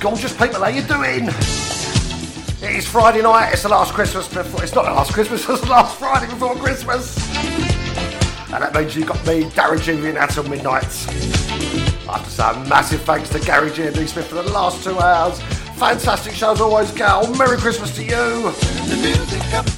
[0.00, 0.62] gorgeous people.
[0.62, 1.28] How you doing?
[2.62, 3.50] It is Friday night.
[3.52, 4.62] It's the last Christmas before.
[4.64, 5.46] It's not the last Christmas.
[5.48, 7.16] It's the last Friday before Christmas.
[8.52, 10.84] And that means you've got me, Darren Julian, out till midnight.
[12.08, 14.50] I have to say a massive thanks to Gary G and D Smith for the
[14.50, 15.40] last two hours.
[15.78, 17.32] Fantastic shows always, Gal.
[17.36, 18.52] Merry Christmas to you.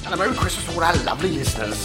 [0.05, 1.83] And a Merry Christmas to all our lovely listeners.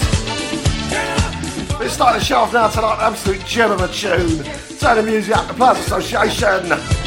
[1.79, 4.45] We're starting the show off now tonight, absolute gem of a tune.
[4.79, 6.98] Turn the music up, the Players Association.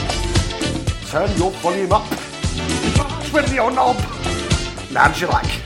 [1.11, 2.07] Turn your volume up.
[3.25, 3.97] Twiddle your knob.
[4.95, 5.61] As you like.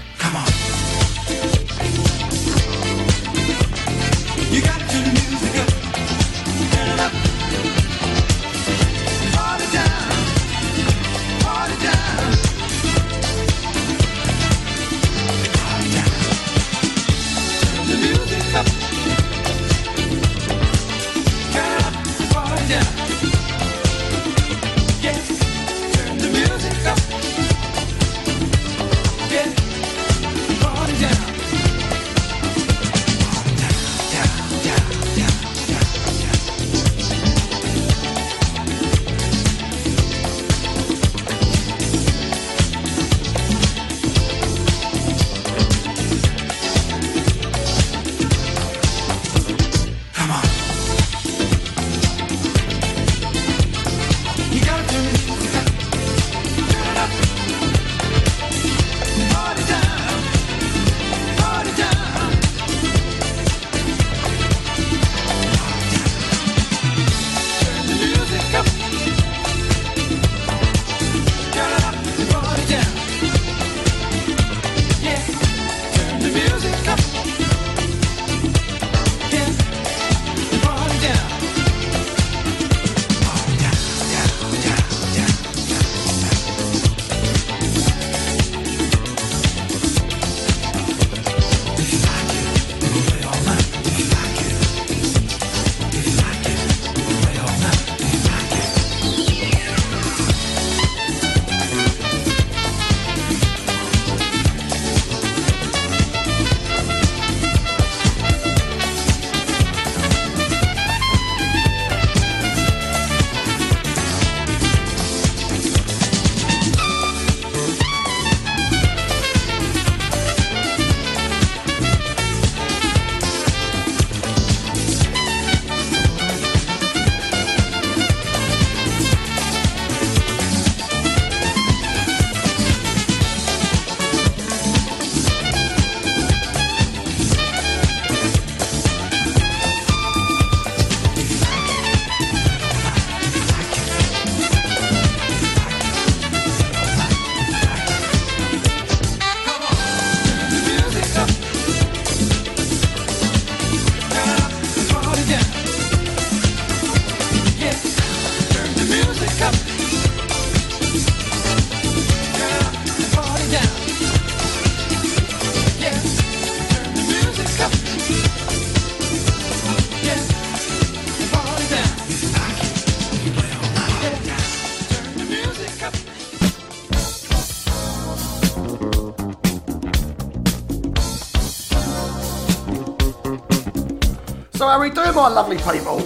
[185.16, 186.02] My lovely people?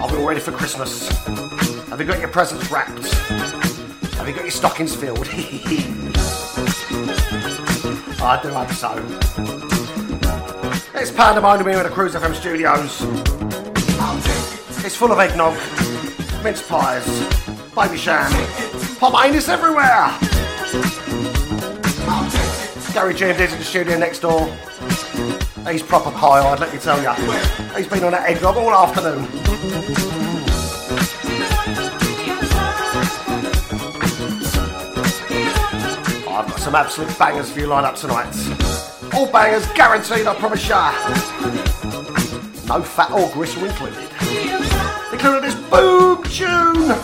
[0.00, 1.06] Are we all ready for Christmas?
[1.88, 3.06] Have you got your presents wrapped?
[4.14, 5.28] Have you got your stockings filled?
[8.20, 8.96] I do hope so.
[10.98, 13.00] It's pandemonium here at the Cruise FM studios.
[14.84, 15.54] It's full of eggnog,
[16.42, 17.06] mince pies,
[17.76, 20.10] Babycham, pop anus everywhere.
[22.92, 24.52] Gary James is in the studio next door.
[25.70, 27.10] He's proper pie-eyed, let me tell you.
[27.74, 29.24] He's been on that eggnog all afternoon.
[36.28, 38.34] I've got some absolute bangers for you lined up tonight.
[39.14, 40.92] All bangers guaranteed, I promise ya.
[42.68, 44.08] No fat or gristle included.
[45.12, 46.94] Including this boom tune.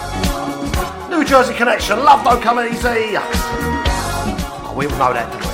[1.10, 3.16] New Jersey Connection, love don't come easy.
[3.16, 5.49] Oh, we all know that,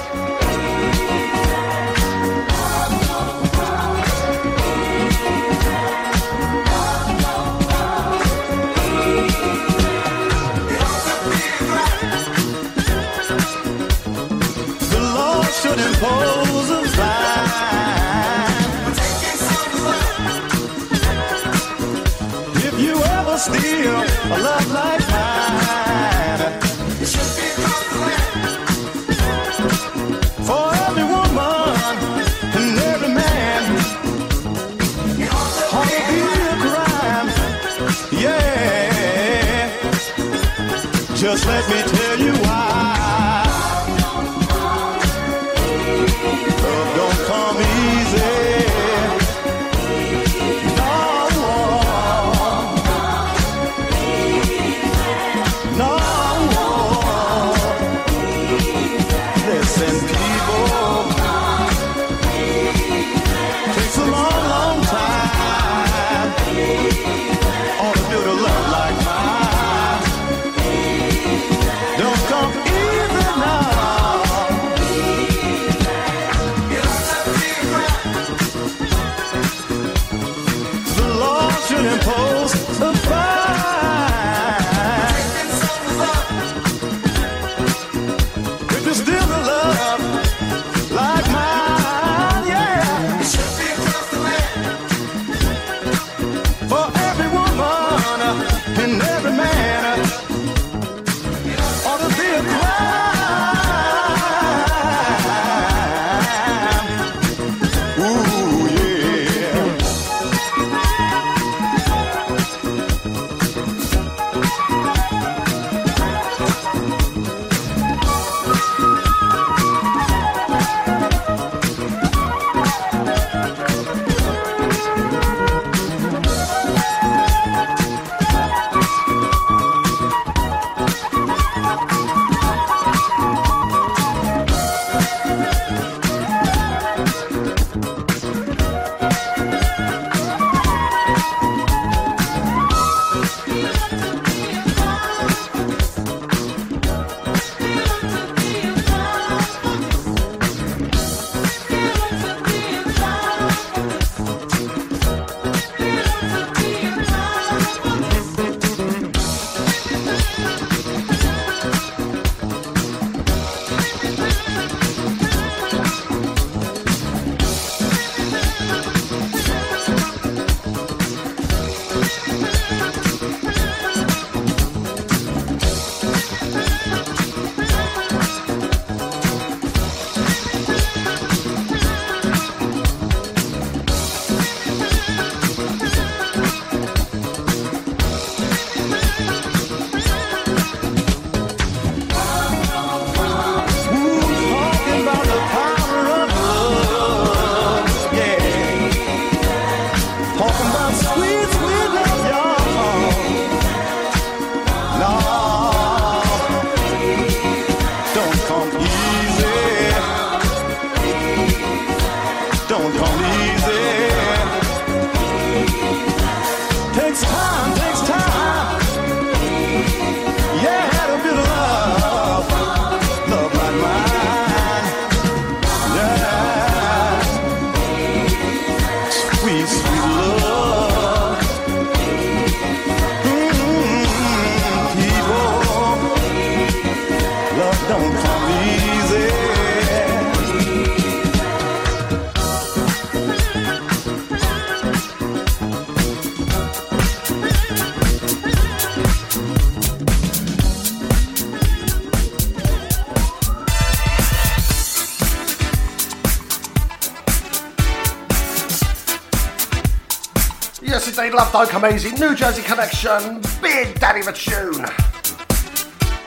[261.56, 264.84] Stoke Amazing, New Jersey Connection, Big Daddy Matune.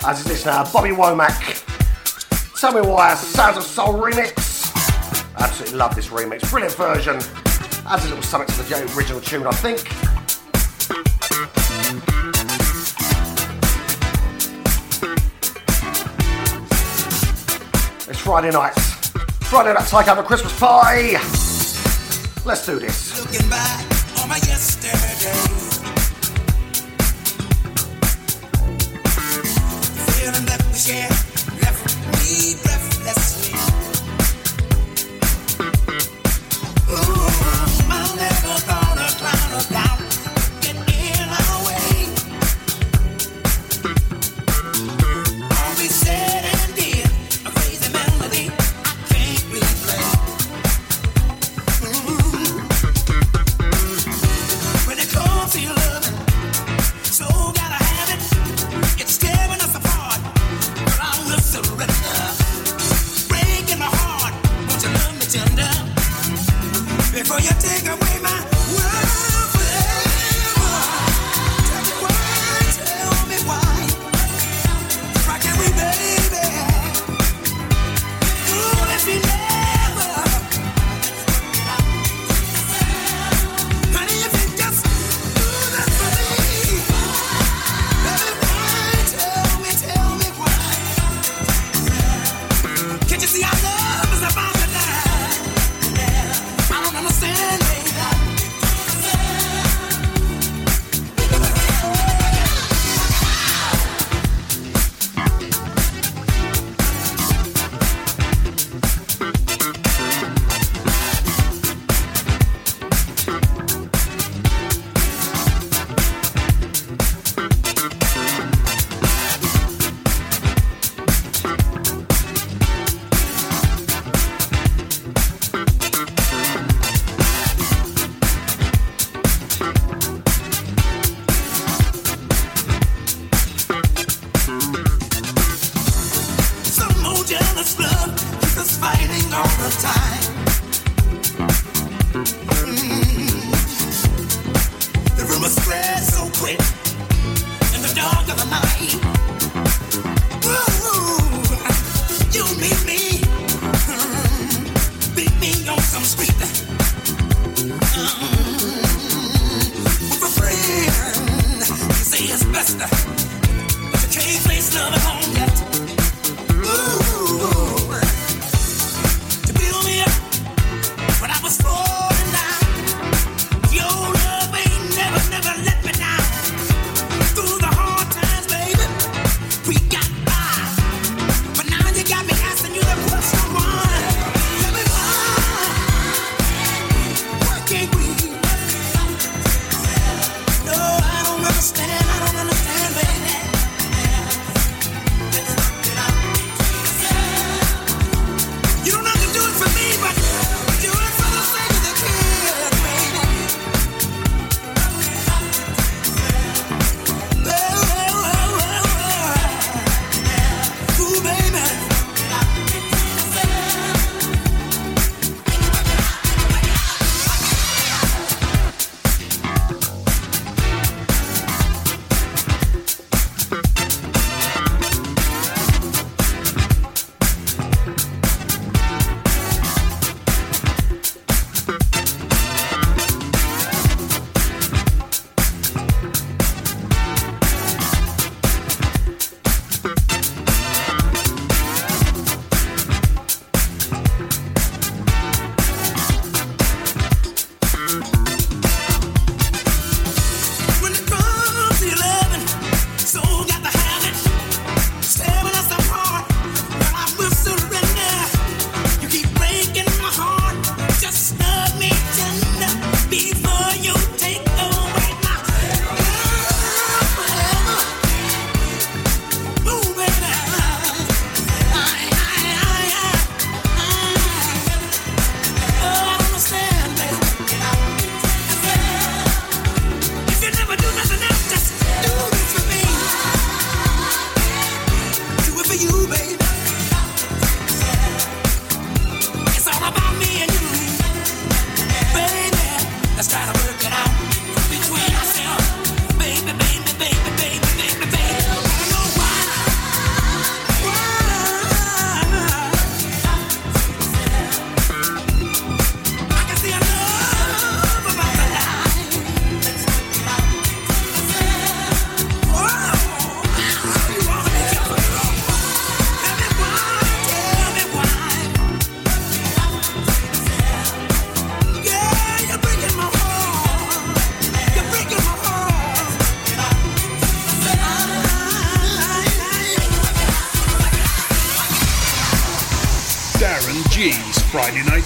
[0.03, 1.63] As is this now, Bobby Womack,
[2.59, 4.73] Tell Me Why, Sounds of Soul remix.
[5.37, 7.17] Absolutely love this remix, brilliant version.
[7.85, 9.81] Adds a little something to the original tune, I think.
[18.09, 18.73] It's Friday night.
[19.43, 21.13] Friday night takeover Christmas party.
[22.43, 23.98] Let's do this
[24.91, 25.58] yeah, yeah.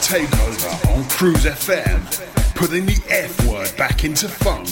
[0.04, 4.68] takeover on Cruise FM, putting the F word back into funk.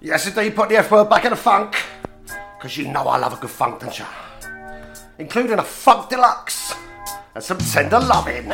[0.00, 1.76] Yes, indeed, put the F word back in the funk.
[2.58, 4.06] Because you know I love a good funk, don't you?
[5.18, 6.74] Including a funk deluxe
[7.36, 8.50] and some tender loving.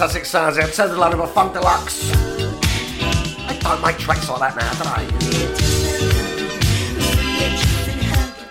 [0.00, 0.66] Fantastic sounds there.
[0.68, 2.10] Sounds like a Funk Deluxe.
[2.14, 5.04] I don't make tracks like that now, do they?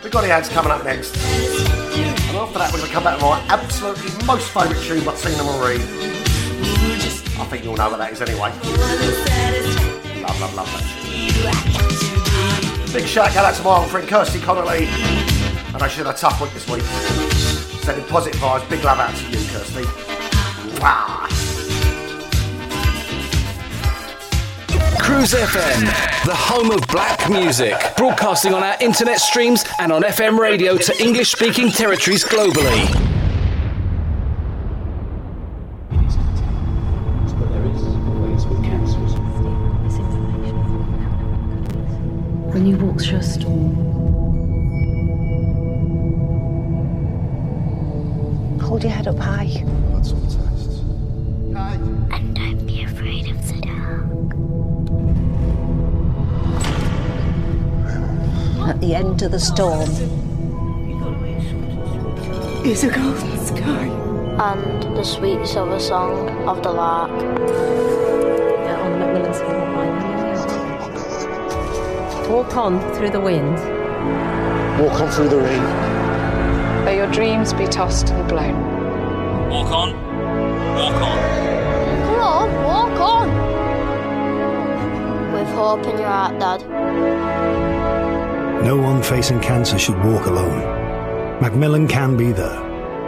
[0.04, 1.18] We've got the ads coming up next.
[1.18, 5.14] And after that, we're going to come back to my absolutely most favourite tune by
[5.14, 5.82] Teena Marie.
[7.42, 8.52] I think you'll know what that is anyway.
[10.22, 10.86] Love, love, love that.
[12.94, 14.86] Big shout out to my old friend Kirsty Connolly.
[14.86, 16.84] And I should have a tough week this week.
[17.82, 18.70] Sending positive vibes.
[18.70, 19.86] Big love out to you, Kirsty.
[20.80, 21.38] Wow.
[25.10, 25.86] Cruise FM,
[26.24, 27.74] the home of black music.
[27.98, 32.86] Broadcasting on our internet streams and on FM radio to English speaking territories globally.
[42.54, 43.76] When you walk through a storm,
[48.62, 49.79] hold your head up high.
[58.80, 59.89] At the end of the storm
[62.65, 63.88] is a golden sky.
[64.39, 67.12] And the sweet silver song of the lark.
[67.12, 69.60] Out on Macmillan School
[72.34, 73.58] Walk on through the wind.
[74.80, 76.86] Walk on through the rain.
[76.86, 78.56] May your dreams be tossed and blown.
[79.50, 79.94] Walk on.
[80.76, 81.18] Walk on.
[82.06, 83.28] Come on, walk on.
[85.34, 86.63] With hope in your heart, Dad.
[88.63, 90.60] No one facing cancer should walk alone.
[91.41, 92.60] Macmillan can be there,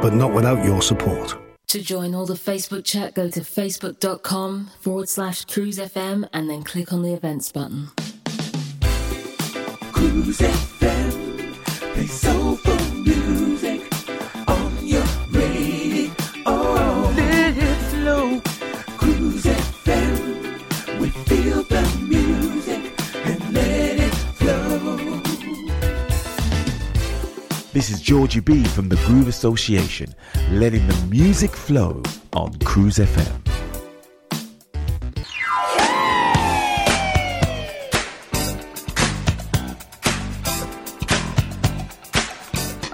[0.02, 1.36] but not without your support.
[1.68, 6.64] To join all the Facebook chat, go to facebook.com forward slash cruise FM and then
[6.64, 7.88] click on the events button.
[9.92, 11.54] Cruise FM,
[11.94, 13.11] play soulful music
[27.82, 30.14] This is Georgie B from the Groove Association,
[30.52, 33.42] letting the music flow on Cruise FM.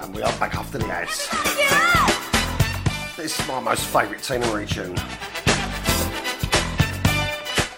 [0.01, 1.27] And we are back after the ads.
[3.17, 4.95] This is my most favourite Teena Marie tune.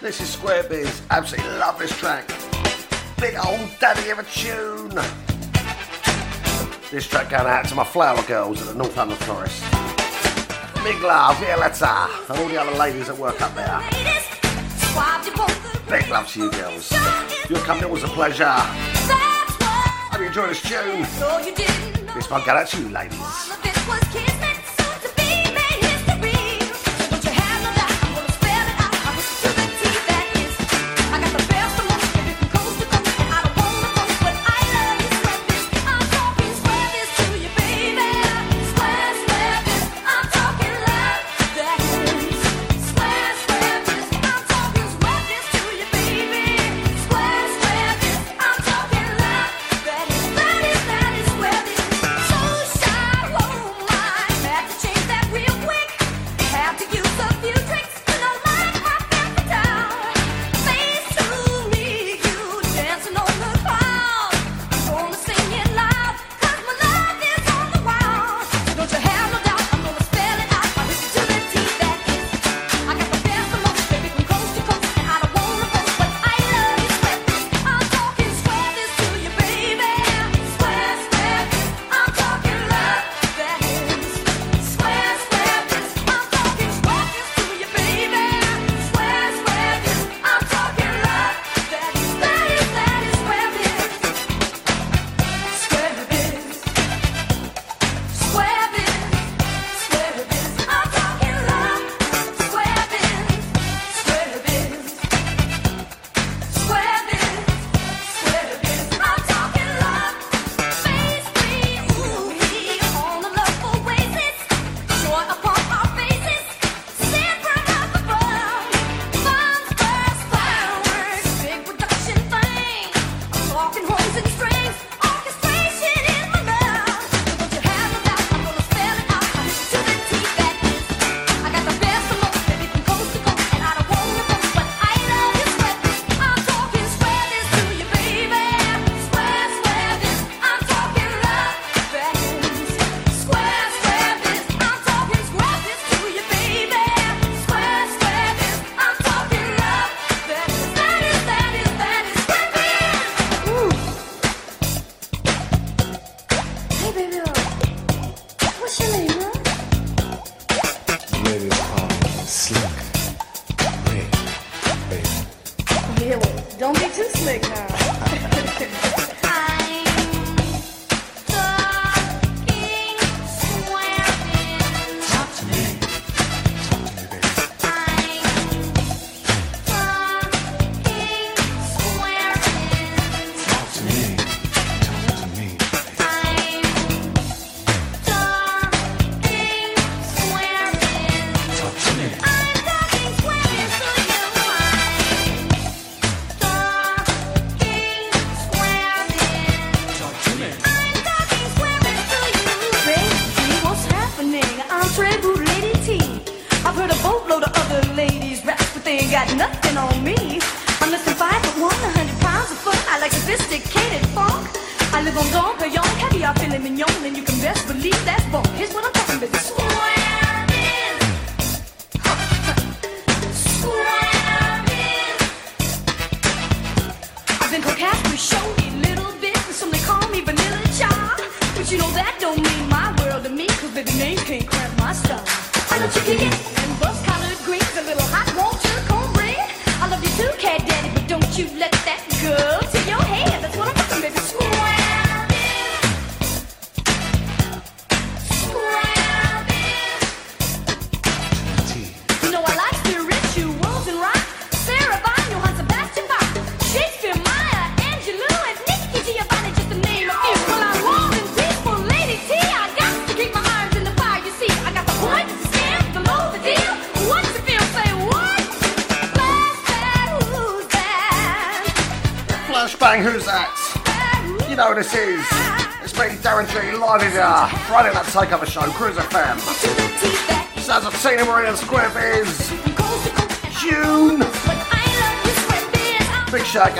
[0.00, 1.02] This is Square Biz.
[1.10, 2.28] Absolutely love this track.
[3.18, 5.29] Big old daddy of a tune.
[6.90, 9.62] This track going out to my flower girls at the Northumberland Florist.
[10.82, 13.78] Big love, Violetta, uh, and all the other ladies that work up there.
[15.88, 16.92] Big love to you girls.
[17.48, 18.44] Your company was a pleasure.
[18.48, 21.02] Hope you enjoy this tune.
[22.12, 24.39] This one got out to you ladies.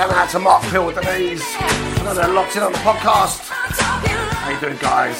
[0.00, 1.42] Going out to Mark Pill with the knees.
[1.44, 3.50] I know they're locked in on the podcast.
[3.50, 5.18] How you doing, guys?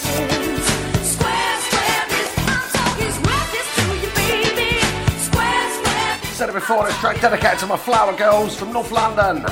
[6.35, 9.43] Said it before, this track dedicated to my flower girls from North London.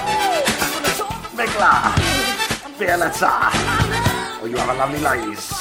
[1.37, 1.93] Migla,
[2.79, 3.51] Violetta.
[4.41, 5.53] Oh, you have a lovely ladies.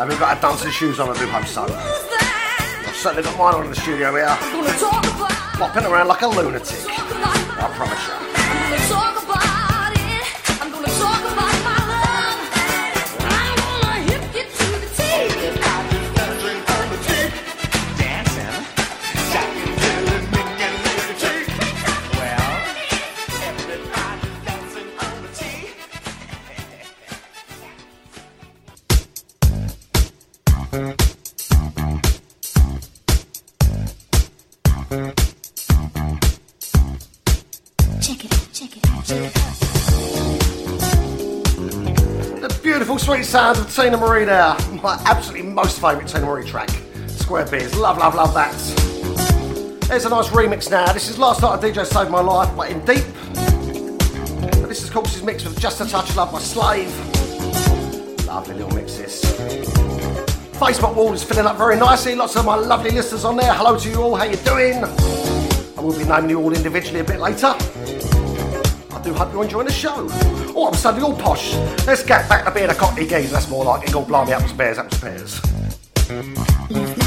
[0.00, 1.10] Have we got our dancing shoes on?
[1.10, 1.64] I do hope so.
[1.68, 4.34] I've certainly got mine on in the studio here.
[5.58, 6.86] Flopping around like a lunatic.
[6.88, 9.09] I promise you.
[43.30, 44.56] Sounds of Teena Marie there.
[44.82, 46.68] My absolutely most favourite Teena Marie track.
[47.06, 47.76] Square Biz.
[47.76, 48.52] Love, love, love that.
[49.86, 50.92] There's a nice remix now.
[50.92, 53.04] This is Last Night a DJ Saved My Life, but in deep.
[54.60, 56.92] But this is, of course, is mixed with Just a Touch Love by Slave.
[58.26, 59.22] Lovely little mixes.
[60.58, 62.16] Facebook wall is filling up very nicely.
[62.16, 63.54] Lots of my lovely listeners on there.
[63.54, 64.16] Hello to you all.
[64.16, 64.82] How you doing?
[64.82, 67.54] I will be naming you all individually a bit later.
[68.90, 70.39] I do hope you're enjoying the show.
[70.62, 71.54] Oh, I'm suddenly all posh.
[71.86, 73.32] Let's get back to being a cockney geezer.
[73.32, 73.94] That's more like it.
[73.94, 75.40] Go blimey, apples, pears, apples, pears.
[76.68, 76.99] Big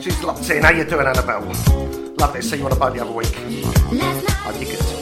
[0.00, 0.62] She's locked in.
[0.62, 1.40] How you doing, Annabelle?
[2.18, 3.34] Lovely to see you on a boat the other week.
[3.34, 5.01] Hope you're good.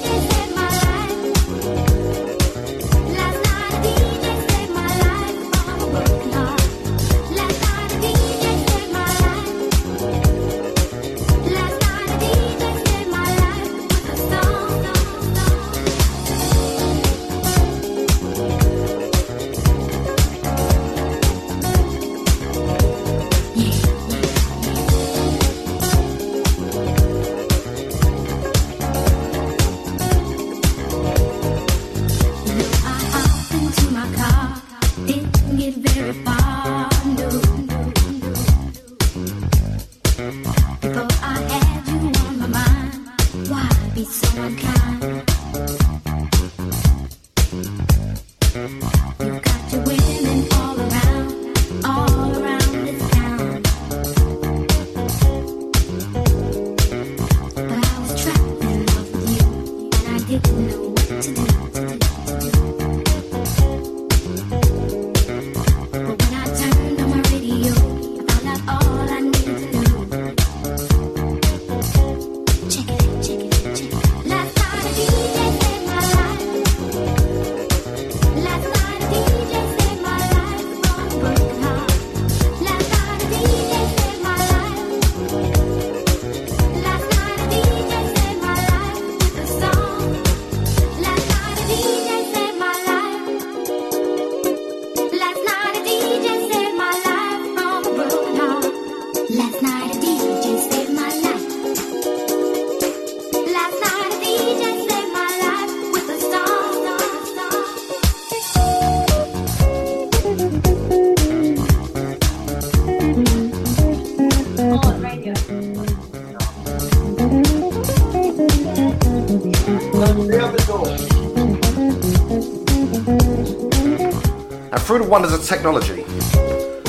[124.72, 126.04] And through the wonders of technology,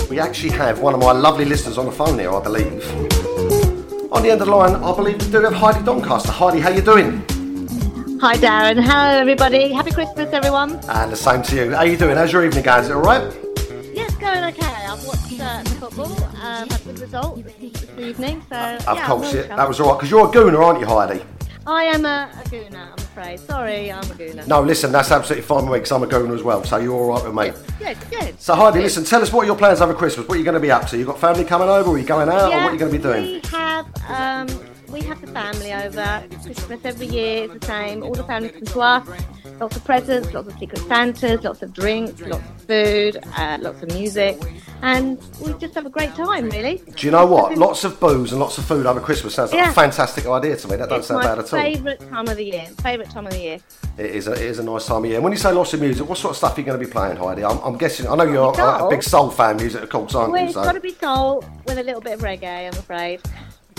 [0.09, 2.83] we actually have one of my lovely listeners on the phone here, I believe.
[4.11, 6.31] On the end of the line, I believe we do have Heidi Doncaster.
[6.31, 7.25] Heidi, how you doing?
[8.19, 9.71] Hi Darren, hello everybody.
[9.73, 10.79] Happy Christmas everyone.
[10.89, 11.71] And the same to you.
[11.71, 12.17] How are you doing?
[12.17, 12.83] How's your evening going?
[12.83, 13.23] Is it all right?
[13.95, 14.65] Yes, going okay.
[14.67, 19.29] I've watched uh, the football, um, had good result this evening, so Of yeah, course,
[19.29, 19.57] I'm yeah, welcome.
[19.57, 19.97] that was all right.
[19.97, 21.23] Because you're a gooner, aren't you, Heidi?
[21.65, 24.47] I am a, a gooner, Sorry, I'm a gooner.
[24.47, 26.93] No, listen, that's absolutely fine with me because I'm a gooner as well, so you're
[26.93, 27.63] all right with me.
[27.79, 28.39] Good, good.
[28.39, 30.27] So, Heidi, listen, tell us what are your plans over Christmas.
[30.27, 30.97] What are you going to be up to?
[30.97, 31.91] You got family coming over?
[31.91, 32.51] Are you going out?
[32.53, 33.23] or what are you going to be doing?
[33.23, 34.47] We have um,
[34.91, 36.23] we have the family over.
[36.43, 38.03] Christmas every year is the same.
[38.03, 39.07] All the family come to us.
[39.59, 43.83] Lots of presents, lots of secret Santas, lots of drinks, lots of food, uh, lots
[43.83, 44.35] of music,
[44.81, 46.81] and we just have a great time, really.
[46.95, 47.55] Do you know what?
[47.55, 49.69] Lots of booze and lots of food over Christmas sounds like Yeah.
[49.69, 50.77] a fantastic idea to me.
[50.77, 51.59] That doesn't sound bad at all.
[51.61, 52.65] favourite time of the year.
[52.81, 53.59] Favourite time of the year.
[53.99, 55.15] It is, a, it is a nice time of year.
[55.17, 56.83] And when you say lots of music, what sort of stuff are you going to
[56.83, 57.43] be playing, Heidi?
[57.45, 60.31] I'm, I'm guessing, I know you're a, a big soul fan music, of course, aren't
[60.31, 60.47] Well, you?
[60.47, 60.63] it's So.
[60.63, 63.21] got to be soul with a little bit of reggae, I'm afraid.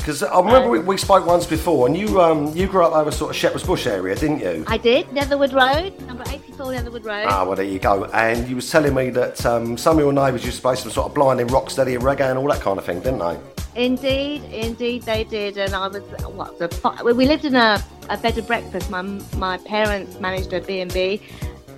[0.02, 3.12] Because I remember we, we spoke once before, and you um, you grew up over
[3.12, 4.64] sort of Shepherd's Bush area, didn't you?
[4.66, 5.12] I did.
[5.12, 7.26] Netherwood Road, number 84 Netherwood Road.
[7.28, 8.06] Ah, well, there you go.
[8.06, 10.90] And you was telling me that um, some of your neighbours used to play some
[10.90, 13.38] sort of blinding rocksteady and reggae and all that kind of thing, didn't they?
[13.76, 18.36] Indeed, indeed they did, and I was what the we lived in a, a bed
[18.36, 18.90] and breakfast.
[18.90, 19.02] My
[19.36, 21.22] my parents managed a B and B,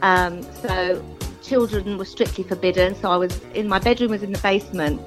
[0.01, 1.05] um, so
[1.43, 2.95] children were strictly forbidden.
[2.95, 5.03] So I was in my bedroom was in the basement,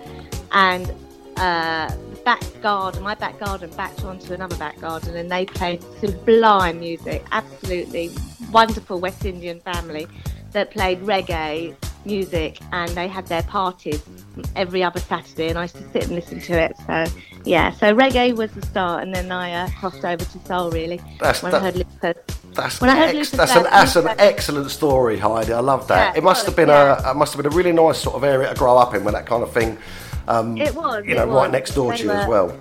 [0.52, 0.94] and
[1.38, 1.92] uh,
[2.28, 7.24] back garden, my back garden, backed onto another back garden, and they played sublime music.
[7.32, 8.12] Absolutely
[8.52, 10.06] wonderful West Indian family
[10.52, 14.04] that played reggae music, and they had their parties
[14.58, 16.76] every other Saturday, and I used to sit and listen to it.
[16.86, 17.06] So
[17.46, 20.98] yeah, so reggae was the start, and then I uh, crossed over to soul really
[21.22, 22.14] That's- when that- I heard Luther.
[22.56, 25.54] That's, When I heard ex- that's, an, that's an excellent story, Heidi.
[25.54, 26.16] I love that.
[26.16, 28.16] Yeah, it must have been was, a it must have been a really nice sort
[28.16, 29.78] of area to grow up in with that kind of thing.
[30.28, 32.58] Um, It was, you know, it right next door They to you as well.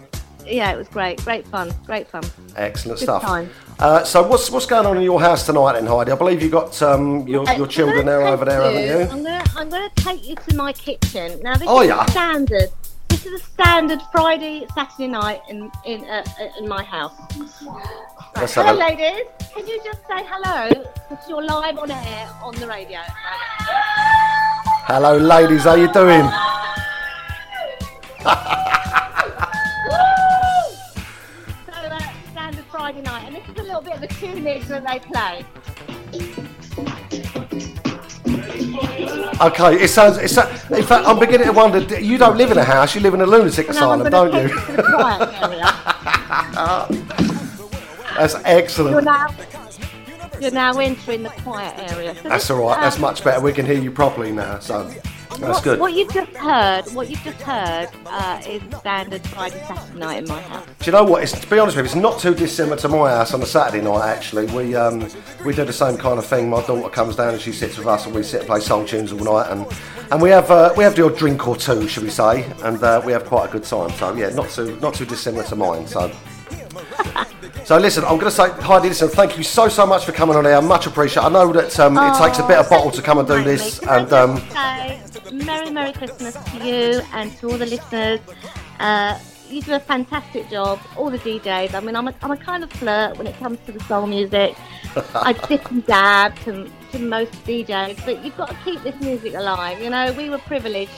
[0.47, 2.23] Yeah, it was great, great fun, great fun.
[2.55, 3.49] Excellent Good stuff.
[3.81, 6.13] Uh, so what's what's going on in your house tonight, then, Heidi?
[6.13, 9.13] I believe you got um, your Okay, your children there over there, you- haven't you?
[9.17, 11.41] I'm gonna I'm gonna take you to my kitchen.
[11.43, 12.07] Now this Oh, is yeah?
[12.07, 12.71] standard.
[13.09, 17.13] This is a standard Friday Saturday night in in uh, uh, in my house.
[18.37, 19.25] Right, hello, a- ladies.
[19.53, 20.69] Can you just say hello?
[21.09, 23.01] Because you're live on air on the radio.
[24.87, 25.65] Hello, ladies.
[25.65, 26.25] How are you doing?
[31.67, 32.01] So uh,
[32.33, 35.45] standard Friday night, and this is a little bit of the tunage that they play.
[39.41, 40.17] Okay, it sounds.
[40.19, 41.85] It sounds in fact, I'm beginning to wonder.
[41.85, 42.95] d- You don't live in a house.
[42.95, 44.59] You live in a lunatic I'm asylum, gonna don't take you?
[44.59, 45.73] you to the quiet area.
[48.17, 49.05] That's You're excellent.
[49.05, 49.27] now
[50.41, 52.15] you're now entering the quiet area.
[52.15, 52.81] So That's this, all right.
[52.81, 53.41] That's um, much better.
[53.41, 54.59] We can hear you properly now.
[54.59, 54.91] So
[55.41, 55.81] that's what, good.
[55.81, 60.29] What you've just heard, what you've just heard, uh, is standard Friday Saturday night in
[60.29, 60.67] my house.
[60.79, 61.23] Do you know what?
[61.23, 63.47] It's, to be honest with you, it's not too dissimilar to my house on a
[63.47, 64.09] Saturday night.
[64.09, 65.09] Actually, we um,
[65.45, 66.49] we do the same kind of thing.
[66.51, 68.85] My daughter comes down and she sits with us, and we sit and play soul
[68.85, 69.67] tunes all night, and
[70.11, 72.45] and we have uh, we have the odd drink or two, should we say?
[72.63, 73.91] And uh, we have quite a good time.
[73.91, 75.87] So yeah, not too not too dissimilar to mine.
[75.87, 76.13] So.
[77.67, 80.37] So listen, I'm going to say, Heidi, listen, thank you so, so much for coming
[80.37, 80.63] on here.
[80.63, 81.27] Much appreciated.
[81.27, 83.81] I know that um, it takes a bit of bottle to come and do this,
[83.83, 84.41] and um,
[85.33, 88.21] Merry Merry Christmas to you and to all the listeners.
[88.79, 89.19] Uh,
[89.51, 90.79] you do a fantastic job.
[90.97, 91.75] All the DJs.
[91.75, 94.07] I mean, I'm a, I'm a kind of flirt when it comes to the soul
[94.07, 94.55] music.
[95.17, 99.35] I dip and dab to, to most DJs, but you've got to keep this music
[99.35, 99.83] alive.
[99.83, 100.93] You know, we were privileged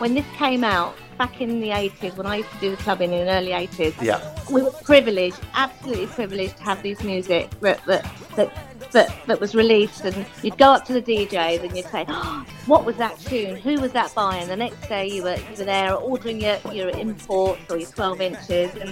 [0.00, 3.12] when this came out back in the 80s, when I used to do the clubbing
[3.12, 4.00] in the early 80s.
[4.00, 4.18] Yeah.
[4.50, 9.54] We were privileged, absolutely privileged to have this music that that that, that, that was
[9.54, 13.18] released, and you'd go up to the DJs and you'd say, oh, "What was that
[13.20, 13.56] tune?
[13.56, 16.58] Who was that by?" And the next day you were you were there ordering your
[16.72, 18.90] your imports or your 12 inches, and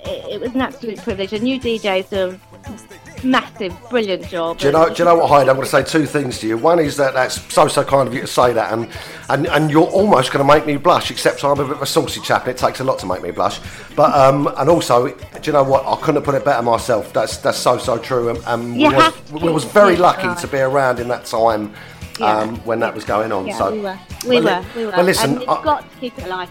[0.00, 1.32] it, it was an absolute privilege.
[1.32, 4.58] And you DJs do a massive, brilliant job.
[4.58, 4.88] Do you know?
[4.88, 5.48] Do you know what, Hyde?
[5.48, 6.58] I'm going to say two things to you.
[6.58, 8.88] One is that that's so so kind of you to say that, and
[9.28, 11.10] and, and you're almost going to make me blush.
[11.10, 13.22] Except I'm a bit of a saucy chap, and it takes a lot to make
[13.22, 13.60] me blush.
[13.94, 15.86] But um, and also, do you know what?
[15.86, 17.12] I couldn't have put it better myself.
[17.12, 18.30] That's that's so so true.
[18.30, 20.38] And, and You have we was very lucky right.
[20.38, 21.72] to be around in that time
[22.18, 22.38] Yeah.
[22.38, 23.46] um, when that was going on.
[23.46, 24.92] Yeah, so we were, we Well, were, we were.
[24.92, 26.48] Well, listen, and I- got to keep it alive.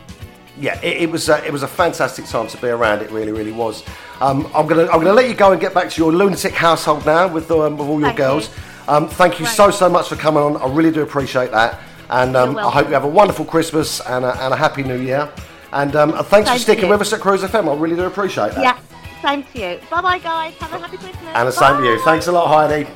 [0.58, 3.02] yeah, it, it was uh, it was a fantastic time to be around.
[3.02, 3.84] It really, really was.
[4.22, 7.06] Um, I'm gonna I'm gonna let you go and get back to your lunatic household
[7.06, 8.50] now with um, with all your Thank girls.
[8.88, 10.58] Um, thank you so so much for coming on.
[10.58, 14.26] I really do appreciate that, and um, I hope you have a wonderful Christmas and
[14.26, 15.30] a, and a happy New Year.
[15.72, 16.90] And um, thanks Same for sticking you.
[16.90, 17.70] with us at Cruise FM.
[17.72, 18.64] I really do appreciate that.
[18.64, 18.80] Yeah,
[19.22, 19.80] same to you.
[19.90, 20.54] Bye bye, guys.
[20.56, 21.26] Have a happy Christmas.
[21.34, 22.00] And the same to you.
[22.04, 22.90] Thanks a lot, Heidi.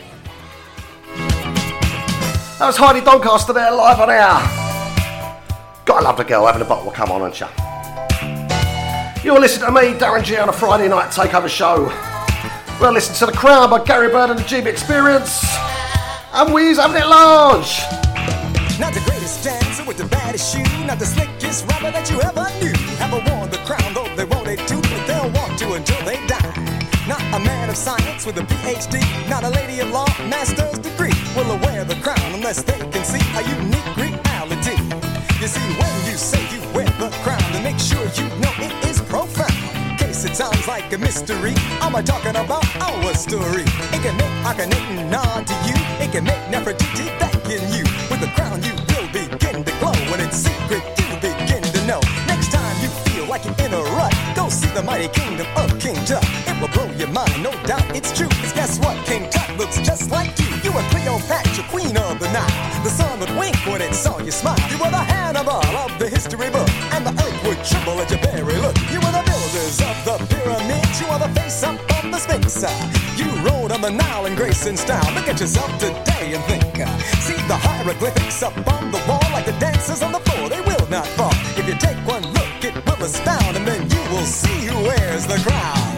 [2.59, 4.63] That was Heidi Doncaster there, live on air.
[5.85, 7.51] Gotta love the girl having a bottle of come on and chat.
[9.23, 11.91] You're listening to me, Darren G, on a Friday night takeover show.
[12.79, 15.43] We're listening to The Crown by Gary Byrd and the GB Experience.
[16.33, 17.81] And we's having it large.
[18.79, 22.47] Not the greatest dancer with the baddest shoe, not the slickest rapper that you ever
[22.59, 22.73] knew.
[22.99, 23.52] Ever worn
[25.63, 26.53] to until they die.
[27.07, 28.99] Not a man of science with a PhD,
[29.29, 31.15] not a lady of law, master's degree.
[31.35, 34.77] Will wear the crown unless they can see a unique reality.
[35.41, 38.73] You see, when you say you wear the crown, then make sure you know it
[38.89, 39.99] is profound.
[39.99, 43.63] Case it sounds like a mystery, I'm talking about our story.
[43.95, 47.07] It can make Akhenaten nod to you, it can make Nefertiti
[54.73, 56.23] the mighty kingdom of King Tut.
[56.49, 58.27] It will blow your mind, no doubt it's true.
[58.41, 58.97] Cause guess what?
[59.05, 60.49] King Tut looks just like you.
[60.63, 62.83] You were Cleopatra, queen of the Nile.
[62.83, 64.57] The sun would wink when it saw you smile.
[64.71, 68.19] You were the Hannibal of the history book, and the earth would tremble at your
[68.19, 68.75] very look.
[68.89, 70.99] You were the builders of the pyramids.
[70.99, 72.65] You are the face up of the Sphinx.
[73.17, 75.05] You rode on the Nile in grace and style.
[75.13, 76.63] Look at yourself today and think.
[77.21, 80.49] See the hieroglyphics up on the wall, like the dancers on the floor.
[80.49, 81.33] They will not fall.
[81.59, 83.82] If you take one look, it will astound, and then
[84.25, 85.92] see who wears the crown.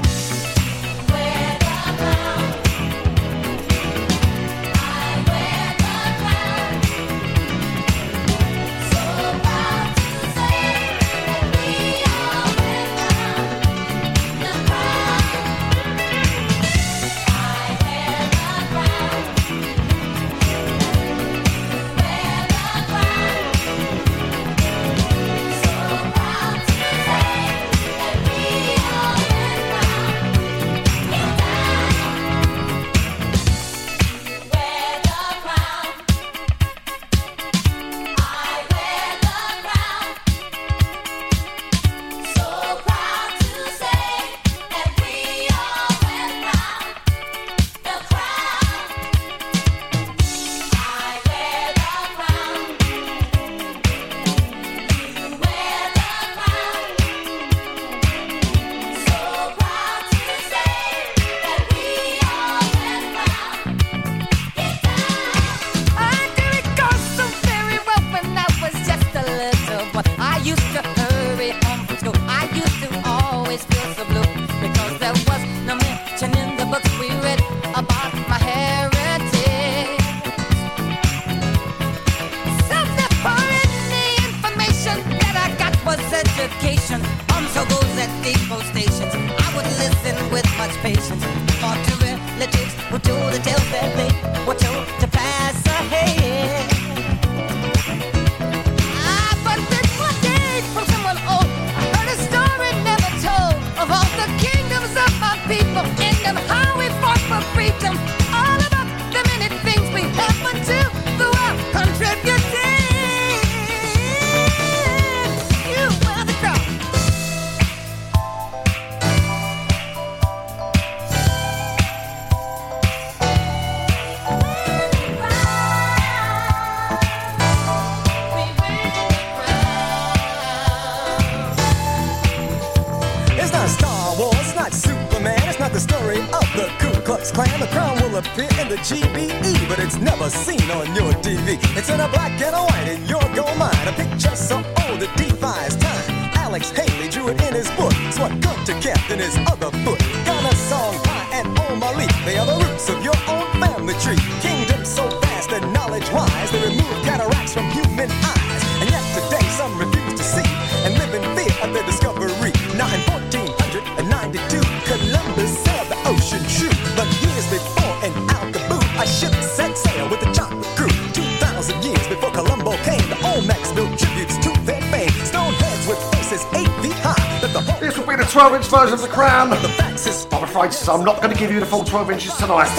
[180.85, 182.69] so I'm not going to give you the full 12 inches tonight.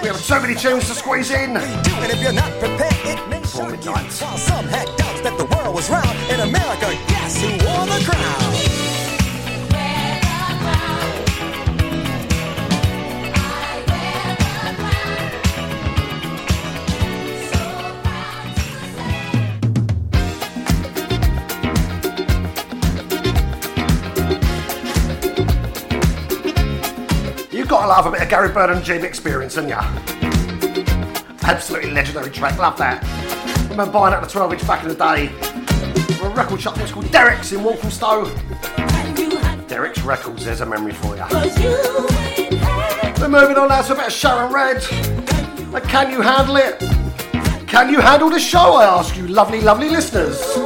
[0.00, 1.54] We have so many tunes to squeeze in.
[3.28, 4.87] Before midnight.
[28.28, 29.72] Gary Byrd and Jim experience, haven't?
[31.44, 33.02] Absolutely legendary track, love that.
[33.70, 35.28] Remember buying out the 12 inch back in the day
[36.18, 38.26] from a record shop that's called Derek's in Walthamstow.
[39.66, 41.24] Derek's Records, there's a memory for you.
[43.18, 44.82] We're moving on now to a bit of Sharon Redd.
[45.84, 46.78] Can you handle it?
[47.66, 50.57] Can you handle the show, I ask you, lovely, lovely listeners?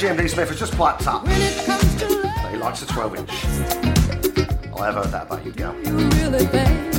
[0.00, 1.28] GMD Smith has just blacked up.
[1.28, 3.30] He likes a 12 inch.
[4.74, 5.76] I have heard that about you, girl.
[5.84, 6.89] You really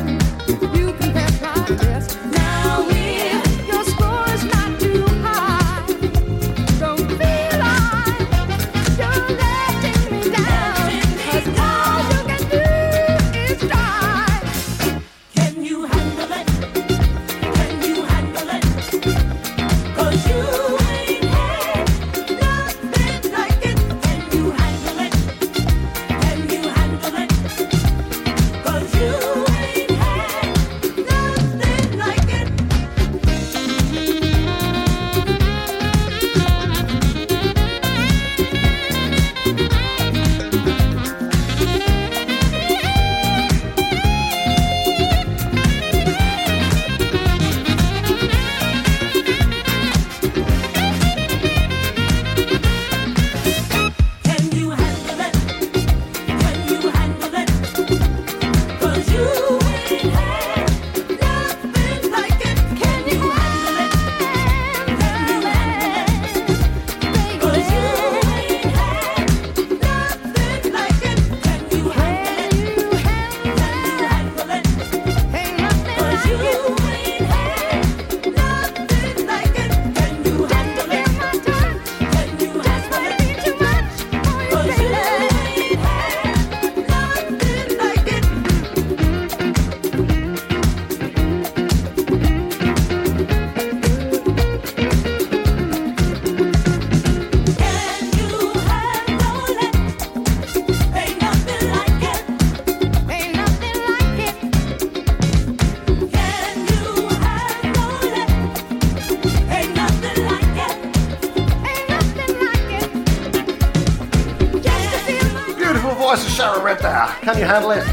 [117.52, 117.84] handle it.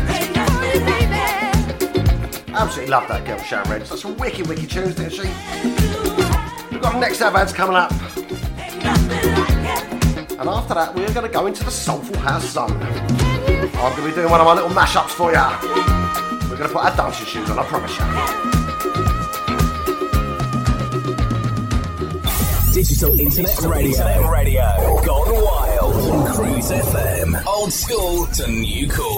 [2.55, 3.91] Absolutely love that girl, Sharon Redd's.
[3.91, 5.23] That's a wicked, wicked tune, isn't she?
[6.71, 7.91] We've got next advance coming up.
[10.39, 12.71] And after that, we're going to go into the Soulful House Zone.
[12.71, 15.43] I'm going to be doing one of my little mashups for you.
[16.49, 18.05] We're going to put our dancing shoes on, I promise you.
[22.73, 23.91] Digital Internet Radio.
[23.91, 25.03] Internet Radio.
[25.05, 26.29] Gone Wild.
[26.29, 27.45] Cruise FM.
[27.45, 29.18] Old school to new cool.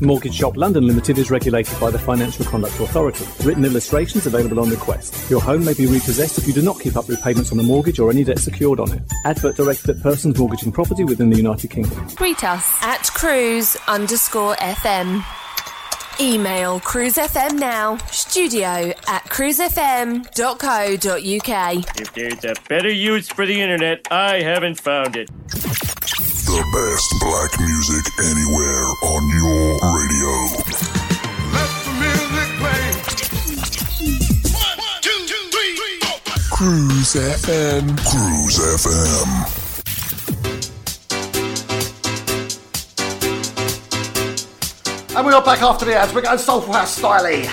[0.00, 3.24] Mortgage Shop London Limited is regulated by the Financial Conduct Authority.
[3.44, 5.28] Written illustrations available on request.
[5.30, 7.98] Your home may be repossessed if you do not keep up repayments on the mortgage
[7.98, 9.02] or any debt secured on it.
[9.24, 12.06] Advert directed at persons mortgaging property within the United Kingdom.
[12.14, 15.24] Greet us at cruise underscore FM.
[16.20, 22.00] Email cruisefm now, studio at cruisefm.co.uk.
[22.00, 25.30] If there's a better use for the internet, I haven't found it.
[26.48, 30.32] The best black music anywhere on your radio.
[31.52, 32.84] Let the music play.
[36.50, 37.84] Cruise FM.
[38.00, 39.28] Cruise FM.
[45.18, 46.14] And we are back after the ads.
[46.14, 47.44] We're going Soulful House styly.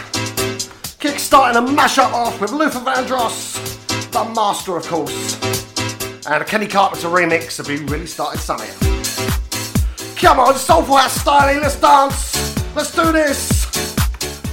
[0.99, 3.57] Kickstarting a mashup off with Luther Vandross,
[4.11, 5.44] the master, of course.
[6.27, 8.71] And Kenny Carpenter remix of You Really Started Something.
[10.15, 12.75] Come on, Soulful House styly, let's dance.
[12.75, 13.65] Let's do this.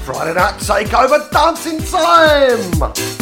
[0.04, 3.21] Friday night takeover dancing time.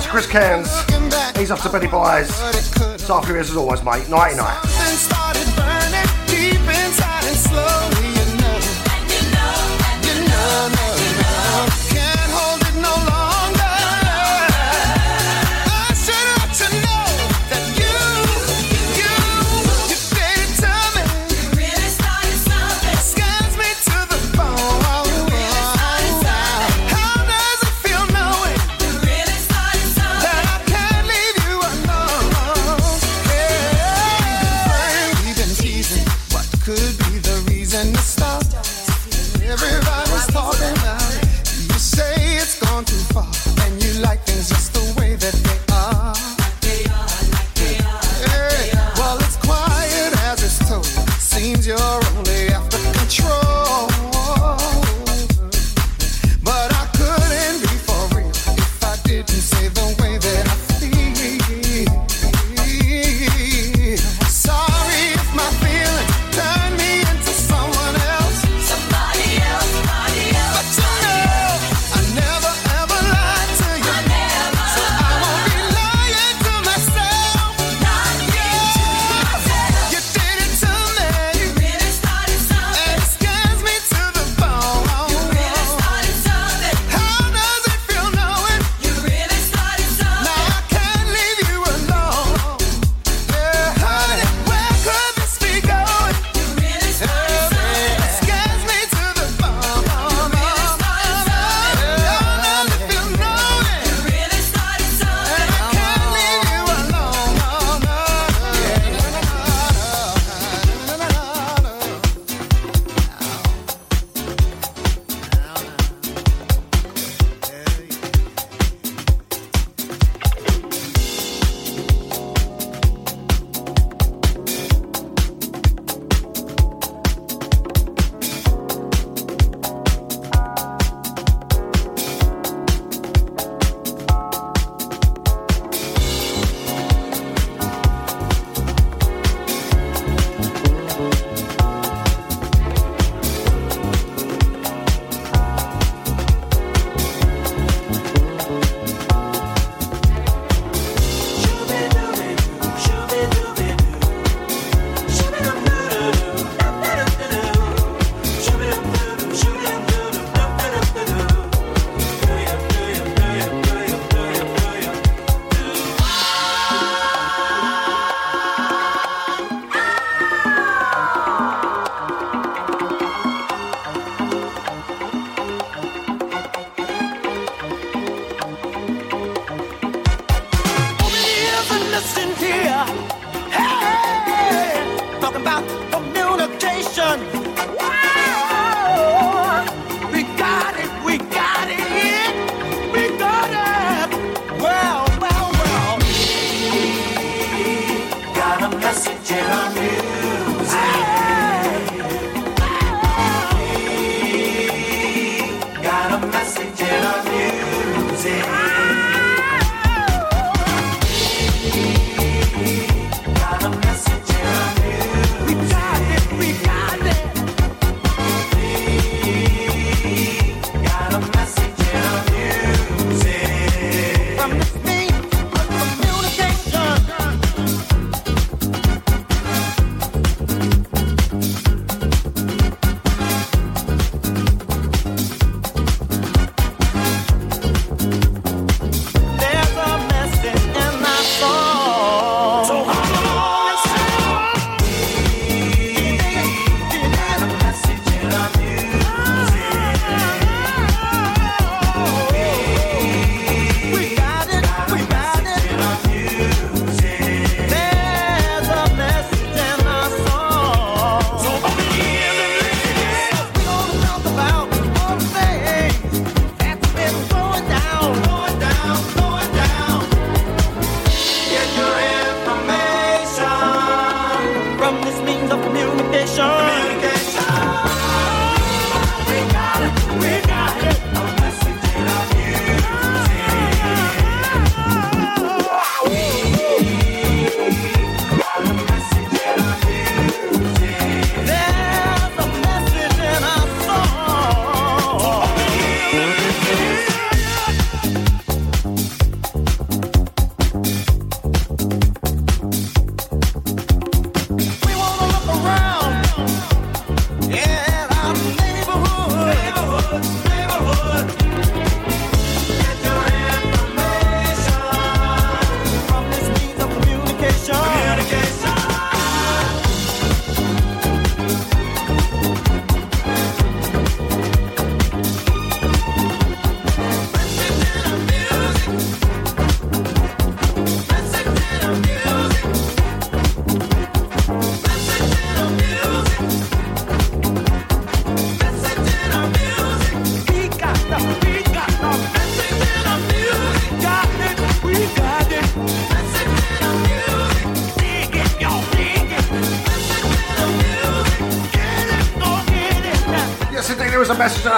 [0.00, 0.68] To Chris Cairns.
[1.36, 2.30] He's off to Benny Boys.
[2.94, 4.08] It's after as always, mate.
[4.08, 4.65] Nighty night.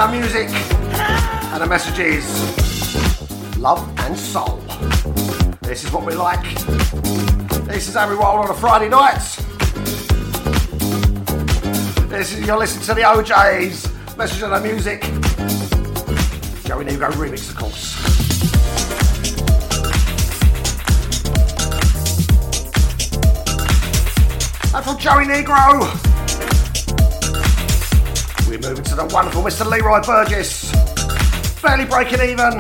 [0.09, 0.49] Our music.
[0.49, 4.57] And the message is love and soul.
[5.61, 6.43] This is what we like.
[7.67, 9.19] This is how we roll on a Friday night.
[12.09, 13.87] This is, you're listening to the O'Jays.
[14.17, 15.03] Message in our music.
[16.65, 17.99] Joey Negro remix, of course.
[24.73, 26.18] And from Joey Negro,
[28.49, 29.69] we're moving to the wonderful Mr.
[29.69, 30.73] Leroy Burgess.
[31.61, 32.59] Barely breaking even.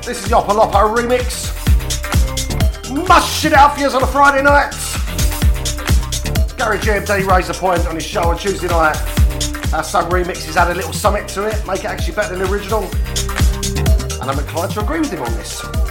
[0.00, 1.52] This is the Opolopo remix.
[3.06, 4.70] Must shit out for you on a Friday night.
[6.56, 8.96] Gary GMD raised a point on his show on Tuesday night.
[9.74, 12.52] Our sub remixes had a little summit to it, make it actually better than the
[12.52, 12.84] original.
[14.22, 15.81] And I'm inclined to agree with him on this.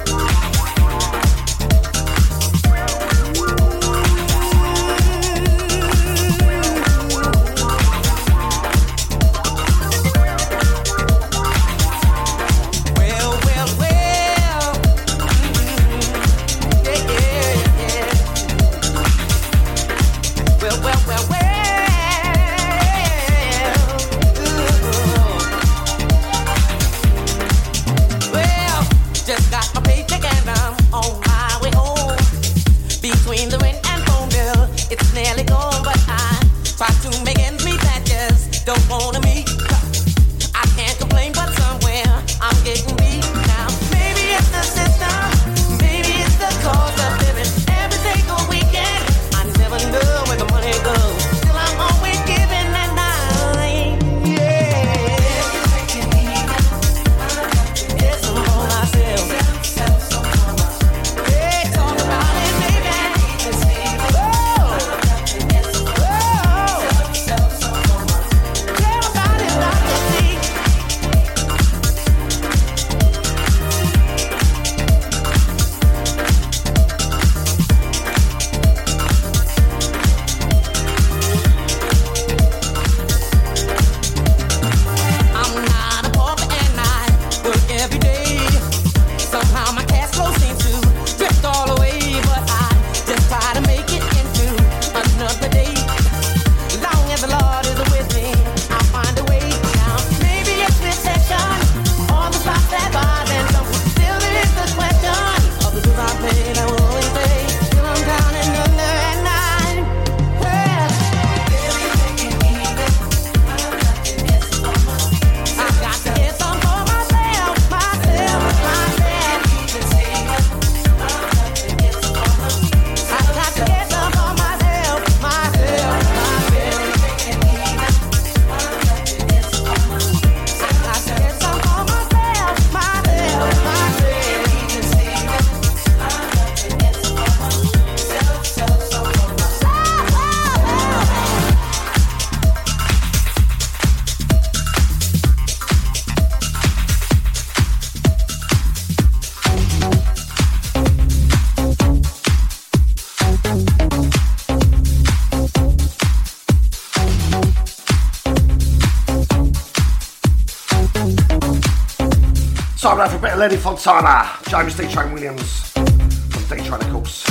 [163.42, 164.88] Lenny Fontana, James D.
[164.88, 167.26] Train Williams from D Train, of course.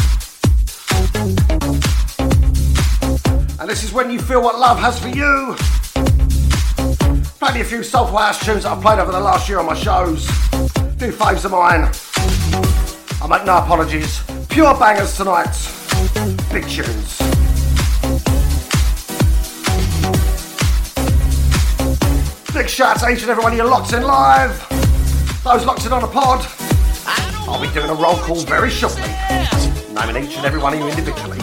[3.61, 5.55] And this is when you feel what love has for you.
[7.39, 9.75] Plenty a few soulful house tunes that I've played over the last year on my
[9.77, 10.27] shows.
[10.97, 11.89] Do faves of mine.
[13.23, 14.21] I make no apologies.
[14.49, 15.55] Pure bangers tonight.
[16.53, 17.19] Big tunes.
[22.53, 24.70] Big shout out to each and every one of you locked in live.
[25.43, 26.47] Those locked in on a pod.
[27.49, 29.01] I'll be doing a roll call very shortly.
[29.95, 31.39] Naming each and every one of you individually.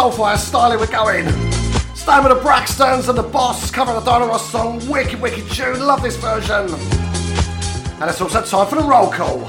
[0.00, 1.28] Soulfire styling, we're going.
[1.94, 4.80] Staying with the Braxtons and the Boss, covering the Diana Ross song.
[4.88, 5.78] Wicked, wicked tune.
[5.78, 6.72] Love this version.
[8.00, 9.40] And it's also time for the roll call.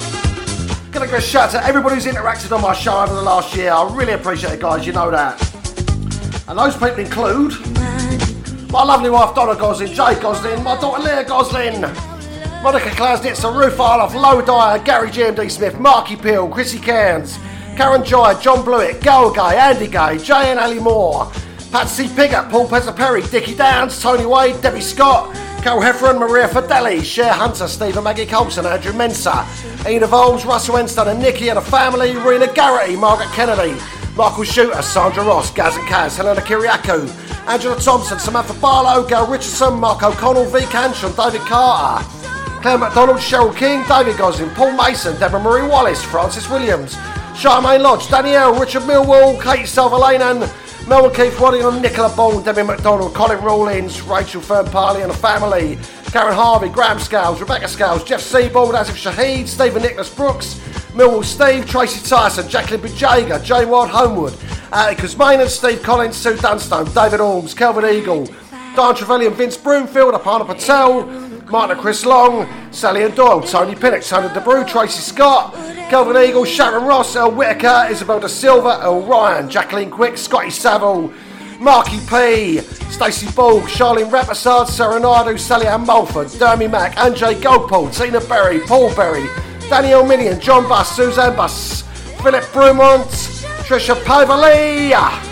[0.91, 3.55] Gonna give a shout out to everybody who's interacted on my show over the last
[3.55, 3.71] year.
[3.71, 4.85] I really appreciate it, guys.
[4.85, 5.41] You know that.
[6.49, 7.53] And those people include
[8.71, 11.79] my lovely wife Donna Goslin, Jay Goslin, my daughter Leah Goslin,
[12.61, 17.39] Monica Klasnitz, Ruth Arloff, Low Dyer, Gary GMD Smith, Marky Peel, Chrissy Cairns,
[17.75, 21.31] Karen Joy, John Blewett, Gal Gay, Andy Gay, Jay and Ali Moore,
[21.71, 27.03] Patsy Piggott, Paul Pezza Perry, Dickie Downs, Tony Wade, Debbie Scott, Carol Heffron, Maria Fideli,
[27.03, 29.45] Cher Hunter, Stephen Maggie Colson, Andrew Mensa,
[29.87, 33.79] Ina Voles, Russell Winston and Nikki and the family, Rena Garrity, Margaret Kennedy,
[34.15, 37.07] Michael Shooter, Sandra Ross, Gaz and Kaz, Helena Kiriakou,
[37.47, 40.59] Angela Thompson, Samantha Barlow, Gail Richardson, Mark O'Connell, V.
[40.65, 42.05] Canchon, David Carter,
[42.61, 46.95] Claire McDonald, Cheryl King, David Gosling, Paul Mason, Deborah Marie Wallace, Francis Williams,
[47.41, 50.41] Charmaine Lodge, Danielle, Richard Millwall, Kate Salverlanen,
[50.87, 55.75] Melvin Keith Waddingham, Nicola Ball, Debbie McDonald, Colin Rawlins, Rachel Fernparley and the family,
[56.11, 60.53] Karen Harvey, Graham Scales, Rebecca Scales, Jeff Seabold, Asif Shahid, Stephen Nicholas Brooks,
[60.93, 64.37] Millwall Steve, Tracy Tyson, Jacqueline Bujaga, Jay Wild Homewood,
[64.71, 68.27] Atticus Maynard, Steve Collins, Sue Dunstone, David Orms, Kelvin Eagle,
[68.75, 74.29] Diane Trevelyan, Vince Broomfield, Aparna Patel, Martin Chris Long, Sally and Doyle, Tony Pinnock, Tony
[74.29, 75.53] DeBrew, Tracy Scott,
[75.89, 81.11] Kelvin Eagle, Sharon Ross, El Whitaker, Isabel Da Silva, El Ryan, Jacqueline Quick, Scotty Saville,
[81.59, 88.21] Marky P, Stacey Ball, Charlene Rappersard, Serenado, Sally Ann Mulford, Dermy Mack, Anjay Goldpool, Tina
[88.21, 89.27] Berry, Paul Berry,
[89.69, 91.81] Daniel Minion, John Buss, Suzanne Buss,
[92.23, 93.07] Philip Brumont,
[93.65, 95.30] Trisha Pavali.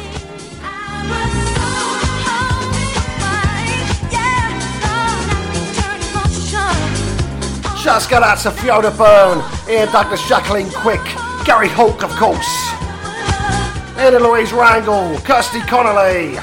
[7.90, 11.02] Tuscalazza, Fiona Byrne, Ian Douglas, Jacqueline Quick,
[11.44, 12.48] Gary Hulk, of course,
[13.98, 16.36] Anna Louise Wrangle, Kirsty Connolly.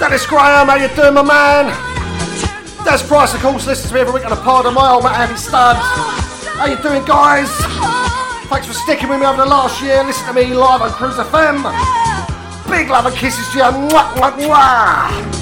[0.00, 1.66] Dennis Graham, how you doing, my man?
[2.84, 5.04] Des Price, of course, listens to me every week on a part of my old
[5.04, 5.78] mate Andy Stubbs.
[6.58, 7.48] How you doing, guys?
[8.50, 10.02] Thanks for sticking with me over the last year.
[10.02, 11.62] Listen to me live on Cruise FM.
[12.68, 13.64] Big love and kisses to you.
[13.64, 15.37] Mwah, mwah, mwah.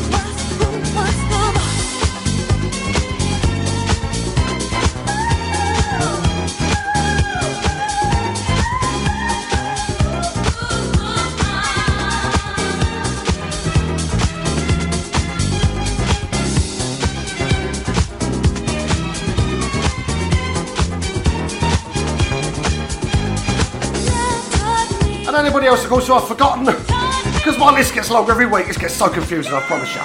[25.47, 26.01] anybody else to go?
[26.01, 26.65] so I've forgotten.
[26.65, 28.69] Because my list gets longer every week.
[28.69, 30.01] It gets so confusing, I promise you.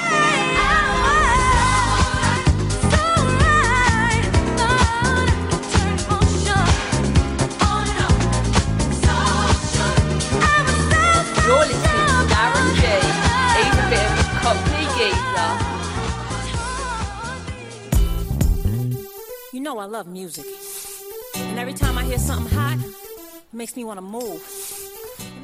[19.53, 20.45] You know I love music.
[21.35, 24.70] And every time I hear something hot, it makes me want to move.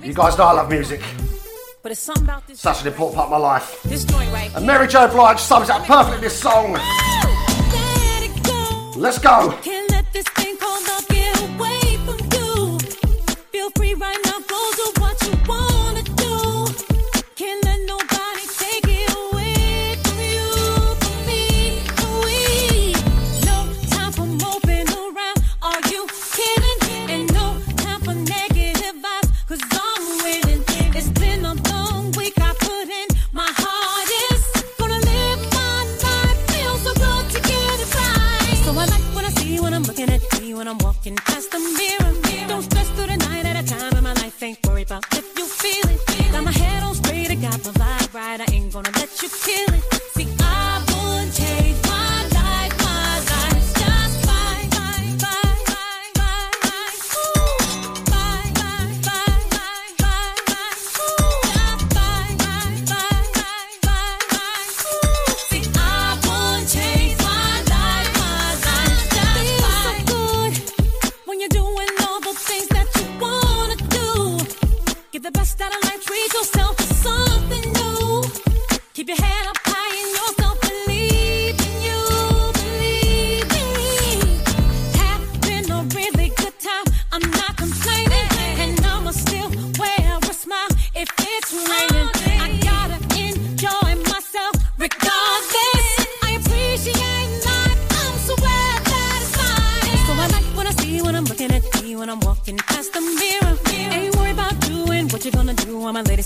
[0.07, 1.01] You guys know I love music.
[1.83, 3.83] But it's something about this Such an important part of my life.
[3.83, 5.05] This joint right and Mary J.
[5.07, 6.77] Blige sums up perfectly this song.
[8.95, 9.53] Let's go.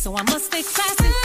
[0.02, 1.21] so I must stay classy.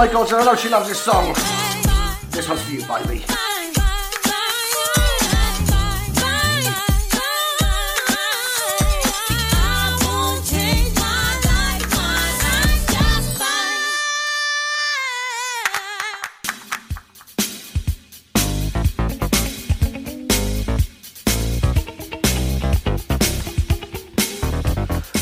[0.00, 0.40] Thai culture.
[0.40, 1.34] I know she loves this song.
[2.30, 3.22] This one's for you, baby.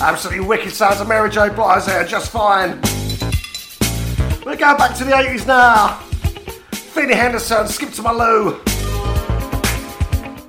[0.01, 1.49] Absolutely wicked sounds of Mary J.
[1.49, 2.81] Blige there, just fine.
[4.59, 5.99] Going back to the 80s now.
[6.73, 8.11] Finis Henderson, Skip to My.
[8.11, 8.17] I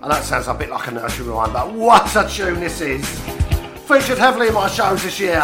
[0.07, 3.07] know it sounds a bit like a nursery rhyme, but what a tune this is.
[3.87, 5.43] Featured heavily in my shows this year.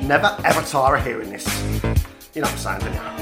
[0.00, 1.46] Never ever tire of hearing this.
[2.34, 3.17] You know what I'm saying, don't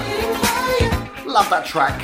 [1.27, 2.01] Love that track.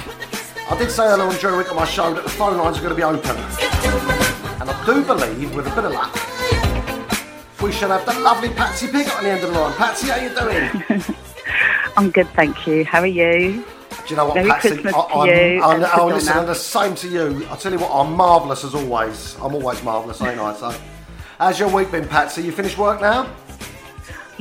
[0.70, 2.78] I did say earlier on during the week on my show that the phone lines
[2.78, 3.36] are going to be open.
[4.60, 6.14] And I do believe, with a bit of luck,
[7.60, 9.72] we should have the lovely Patsy Piggott on the end of the line.
[9.74, 11.16] Patsy, how you doing?
[11.96, 12.84] I'm good, thank you.
[12.84, 13.64] How are you?
[14.06, 14.70] Do you know what, Merry Patsy?
[14.70, 16.46] Christmas I, I'm, you I'm, to listen, Donna.
[16.46, 17.46] the same to you.
[17.50, 19.36] I tell you what, I'm marvellous as always.
[19.36, 20.54] I'm always marvellous, ain't I?
[20.56, 20.74] So,
[21.38, 22.42] how's your week been, Patsy?
[22.42, 23.32] You finished work now?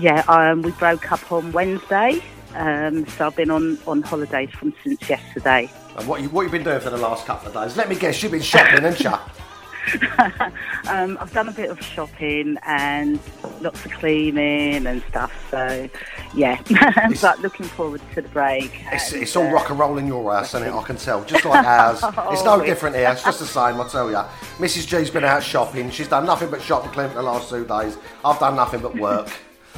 [0.01, 2.23] Yeah, um, we broke up on Wednesday,
[2.55, 5.69] um, so I've been on, on holidays from since yesterday.
[5.95, 7.77] And what you what you been doing for the last couple of days?
[7.77, 9.11] Let me guess, you've been shopping, haven't you?
[10.89, 13.19] um, I've done a bit of shopping and
[13.61, 15.31] lots of cleaning and stuff.
[15.51, 15.87] So,
[16.33, 16.59] yeah,
[17.21, 18.71] but looking forward to the break.
[18.91, 20.73] It's, and, it's all uh, rock and roll in your house, isn't it?
[20.73, 21.23] I can tell.
[21.25, 22.01] Just like ours.
[22.31, 23.11] It's no Oh, different here.
[23.11, 24.17] It's just the same, I tell you.
[24.57, 24.87] Mrs.
[24.87, 25.91] G's been out shopping.
[25.91, 27.97] She's done nothing but shop and clean for the last two days.
[28.25, 29.29] I've done nothing but work.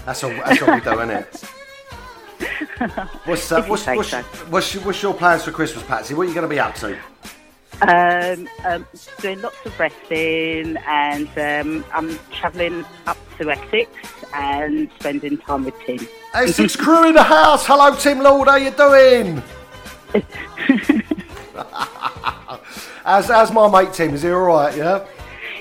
[0.06, 0.32] That's all.
[0.32, 1.44] That's all we do, isn't it?
[3.26, 4.22] What's, uh, what's, what's, so.
[4.50, 6.14] what's, your, what's your plans for Christmas, Patsy?
[6.14, 6.98] What are you going to be up to?
[7.82, 8.86] Um, um,
[9.22, 13.90] doing lots of resting, and um, I'm travelling up to Essex
[14.34, 16.06] and spending time with Tim.
[16.34, 17.66] Essex crew in the house.
[17.66, 18.50] Hello, Tim Lord.
[18.50, 19.42] How you doing?
[23.06, 24.76] as as my mate Tim, is he all right?
[24.76, 25.06] Yeah.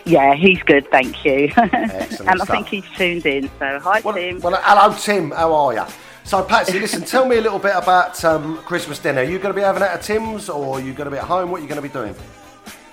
[0.04, 1.52] Yeah, he's good, thank you.
[1.56, 2.48] Excellent and I stuff.
[2.48, 3.48] think he's tuned in.
[3.58, 4.40] So hi, Tim.
[4.40, 5.30] Well, hello, Tim.
[5.30, 5.84] How are you?
[6.24, 7.02] So, Patsy, listen.
[7.02, 9.20] tell me a little bit about um, Christmas dinner.
[9.22, 11.18] Are you going to be having it at Tim's, or are you going to be
[11.18, 11.50] at home?
[11.50, 12.14] What are you going to be doing?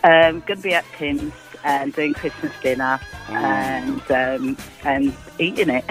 [0.04, 1.34] Um, going to be at Tim's
[1.64, 4.02] and doing Christmas dinner Mm.
[4.10, 4.12] and
[4.42, 5.86] um, and eating it.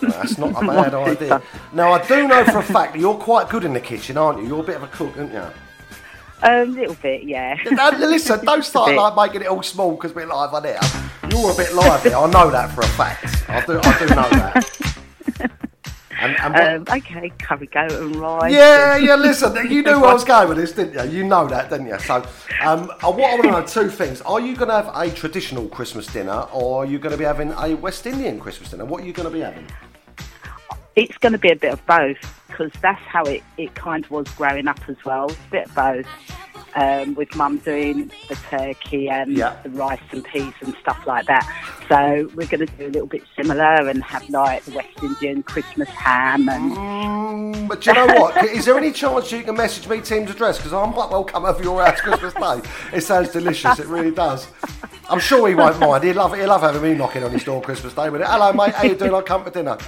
[0.00, 1.42] That's not a bad idea.
[1.72, 4.40] Now, I do know for a fact that you're quite good in the kitchen, aren't
[4.40, 4.46] you?
[4.46, 5.42] You're a bit of a cook, aren't you?
[6.46, 7.58] A little bit, yeah.
[7.98, 10.78] Listen, don't start like making it all small because we're live on air.
[11.28, 12.14] You're a bit lively.
[12.14, 13.48] I know that for a fact.
[13.48, 13.80] I do.
[13.82, 14.82] I do know that.
[16.18, 18.50] And, and Um, okay, curry goat and rice.
[18.50, 19.16] Yeah, yeah.
[19.16, 21.18] Listen, you knew where I was going with this, didn't you?
[21.18, 21.98] You know that, didn't you?
[21.98, 22.26] So,
[22.62, 25.68] um, what I want to know two things: Are you going to have a traditional
[25.68, 28.86] Christmas dinner, or are you going to be having a West Indian Christmas dinner?
[28.86, 29.66] What are you going to be having?
[30.96, 32.16] It's going to be a bit of both
[32.48, 35.30] because that's how it, it kind of was growing up as well.
[35.30, 36.06] A bit of both.
[36.74, 39.56] um, with Mum doing the turkey and Yeah.
[39.62, 41.44] the rice and peas and stuff like that.
[41.88, 45.42] So we're going to do a little bit similar and have like the West Indian
[45.42, 47.66] Christmas ham and.
[47.68, 48.44] But do you know what?
[48.44, 50.58] Is there any chance you can message me Tim's address?
[50.58, 52.60] Because I'm well come over your house Christmas Day.
[52.92, 53.78] It sounds delicious.
[53.78, 54.46] It really does.
[55.08, 56.04] I'm sure he won't mind.
[56.04, 58.10] He'll love, he'll love having me knocking on his door Christmas Day.
[58.10, 58.26] with it.
[58.26, 58.74] hello, mate.
[58.74, 59.14] How you doing?
[59.14, 59.78] I'll come for dinner.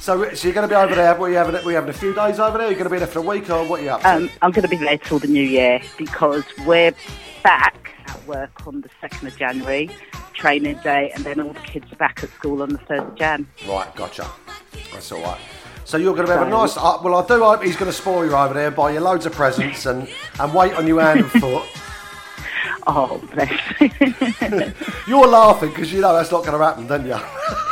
[0.00, 1.14] So, so you're going to be over there?
[1.14, 1.54] What are you having?
[1.56, 2.68] Are you having a few days over there?
[2.68, 4.08] You're going to be there for a week, or what are you up to?
[4.08, 6.94] Um, I'm going to be there till the new year because we're
[7.42, 9.90] back at work on the 2nd of January,
[10.34, 13.14] training day, and then all the kids are back at school on the 3rd of
[13.16, 13.46] Jan.
[13.68, 14.26] Right, gotcha.
[14.92, 15.40] That's all right.
[15.84, 16.76] So you're going to have a nice.
[16.76, 19.26] Uh, well, I do hope he's going to spoil you over there, buy you loads
[19.26, 20.08] of presents, and
[20.40, 21.64] and wait on you hand and foot.
[22.86, 23.52] Oh, bless.
[25.06, 27.18] You're laughing because you know that's not going to happen, don't you?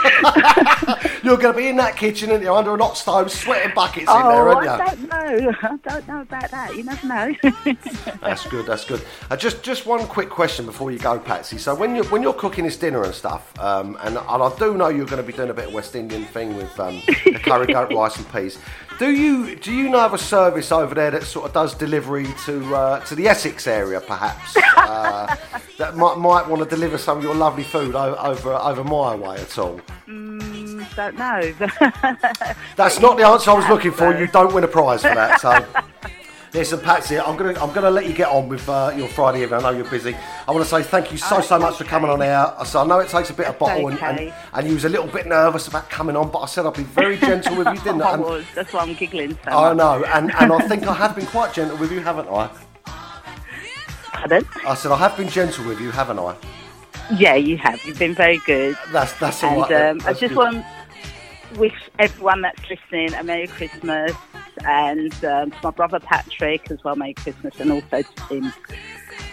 [1.23, 4.11] you're going to be in that kitchen, and you're under an hot stove, sweating buckets
[4.11, 4.71] in there, oh, aren't you?
[4.71, 5.53] I don't know.
[5.63, 6.77] I don't know about that.
[6.77, 7.35] You never know.
[8.21, 8.67] That's good.
[8.67, 9.03] That's good.
[9.31, 11.59] Uh, just just one quick question before you go, Patsy.
[11.59, 14.77] So when you're when you're cooking this dinner and stuff, um, and, and I do
[14.77, 17.41] know you're going to be doing a bit of West Indian thing with um, the
[17.43, 18.59] curry goat rice and peas.
[19.01, 22.27] Do you do you know of a service over there that sort of does delivery
[22.45, 24.57] to uh, to the Essex area, perhaps?
[24.77, 25.37] Uh,
[25.79, 29.15] that might might want to deliver some of your lovely food o- over over my
[29.15, 29.81] way at all.
[30.07, 31.41] mm, don't know.
[32.77, 34.15] That's not the answer I was looking for.
[34.19, 35.41] You don't win a prize for that.
[35.41, 35.51] So,
[36.53, 39.61] listen, Patsy, I'm gonna I'm gonna let you get on with uh, your Friday evening.
[39.61, 40.15] I know you're busy.
[40.47, 42.53] I want to say thank you so so much for coming on air.
[42.65, 44.89] So I know it takes a bit of bottle, and, and, and you was a
[44.89, 47.81] little bit nervous about coming on, but I said I'd be very gentle with you,
[47.81, 48.11] didn't I?
[48.11, 48.45] I And- was.
[48.55, 51.53] That's why I'm giggling so I know, and, and I think I have been quite
[51.55, 52.51] gentle with you, haven't I?
[54.13, 54.45] Pardon?
[54.67, 56.37] I said I have been gentle with you, haven't I?
[57.17, 57.83] Yeah, you have.
[57.85, 58.77] You've been very good.
[58.93, 59.91] That's that's and all right.
[59.91, 60.37] um, I just good.
[60.37, 60.65] want
[61.57, 64.13] wish everyone that's listening a Merry Christmas
[64.65, 68.53] and um, to my brother Patrick as well, Merry Christmas, and also to Tim,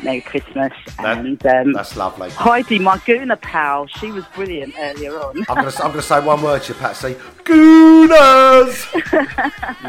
[0.04, 0.72] Merry Christmas.
[1.02, 2.30] That- and um, that's lovely.
[2.32, 5.46] Heidi, my Gooner pal, she was brilliant earlier on.
[5.50, 7.16] I'm gonna, say one word to you, Patsy.
[7.44, 8.94] Gooners!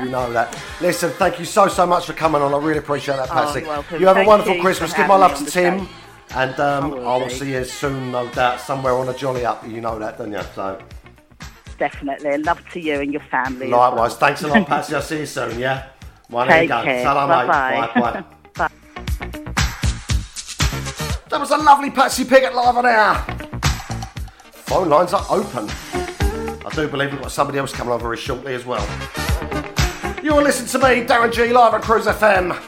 [0.05, 0.57] you know that.
[0.81, 2.53] Listen, thank you so, so much for coming on.
[2.55, 3.61] I really appreciate that, Oh, Patsy.
[3.61, 4.93] you're you have Thank a wonderful Christmas.
[4.93, 5.89] Give my love to Tim.
[6.35, 9.67] And um, will I will see you soon, no doubt, somewhere on a jolly up.
[9.67, 10.41] You know that, don't you?
[10.55, 10.79] So,
[11.79, 12.31] Definitely.
[12.31, 13.69] And love to you and your family.
[13.69, 14.11] likewise.
[14.11, 14.19] well.
[14.19, 14.95] Thanks a lot, Patsy.
[14.95, 15.89] I'll see you soon, yeah?
[16.29, 17.03] One Take care.
[17.03, 17.47] Salam, mate.
[17.47, 17.93] Bye-bye.
[17.95, 18.25] Bye,
[18.55, 18.69] bye.
[21.31, 23.15] That was a lovely Patsy Piggott live on air.
[24.51, 25.69] Phone lines are open.
[26.67, 28.87] I do believe we've got somebody else coming on very shortly as well.
[30.23, 32.61] You're listening to me, Darren G, live at Cruise FM.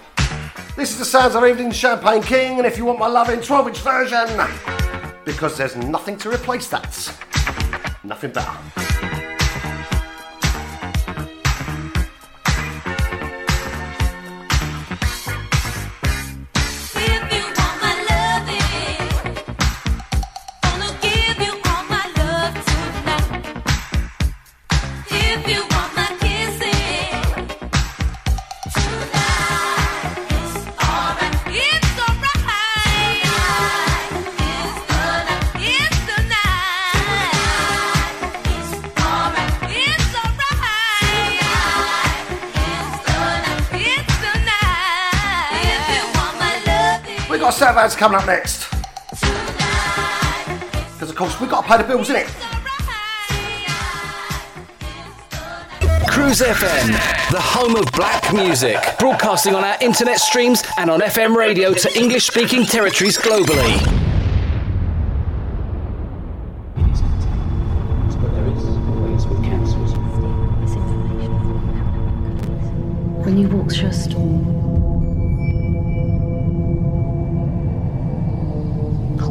[0.76, 3.68] This is the sounds of Evelyn Champagne King, and if you want my loving 12
[3.68, 4.40] inch version,
[5.26, 7.29] because there's nothing to replace that.
[8.02, 9.19] Nothing better.
[47.60, 48.70] We got Savads coming up next.
[50.94, 52.26] Because of course we've got to pay the bills, innit?
[56.08, 61.36] Cruise FM, the home of black music, broadcasting on our internet streams and on FM
[61.36, 63.76] radio to English speaking territories globally.
[73.22, 74.49] When you walk through a storm,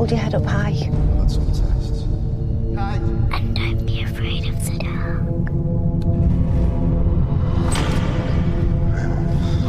[0.09, 0.71] hold your head up high.
[3.35, 5.21] And don't be afraid of the dark.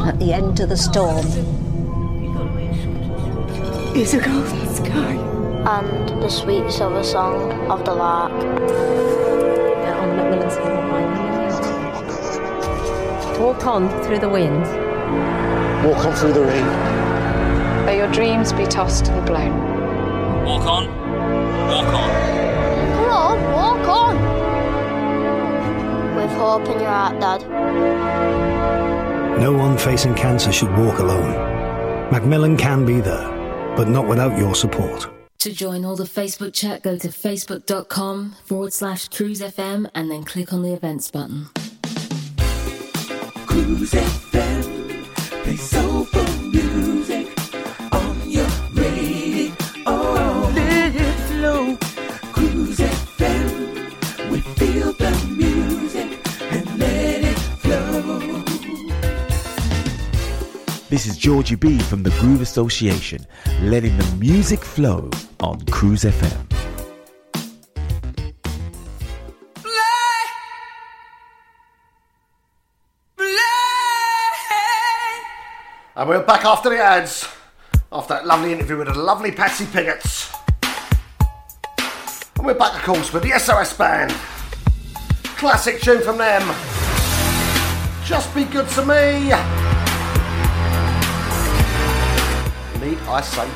[0.07, 1.25] At the end of the storm
[3.95, 5.17] is a golden sky.
[5.63, 8.31] And the sweet silver song of the lark.
[13.39, 14.63] Walk on through the wind.
[15.85, 17.85] Walk on through the rain.
[17.85, 19.70] May your dreams be tossed and blown.
[20.61, 20.87] Walk on.
[21.69, 22.09] Walk on.
[22.93, 24.15] Come on, walk on.
[26.15, 27.41] With hope in your heart, Dad.
[29.41, 31.31] No one facing cancer should walk alone.
[32.11, 33.27] Macmillan can be there,
[33.75, 35.09] but not without your support.
[35.39, 40.23] To join all the Facebook chat, go to facebook.com forward slash cruise FM and then
[40.23, 41.47] click on the events button.
[43.47, 45.05] Cruise FM.
[45.43, 46.60] Play soulful music
[60.91, 63.25] This is Georgie B from the Groove Association,
[63.61, 65.09] letting the music flow
[65.39, 66.51] on Cruise FM.
[75.95, 77.25] And we're back after the ads,
[77.93, 80.29] after that lovely interview with the lovely Patsy Piggotts.
[82.35, 84.11] And we're back, of course, with the SOS Band.
[85.37, 86.41] Classic tune from them.
[88.03, 89.70] Just be good to me.
[92.81, 93.47] Need I say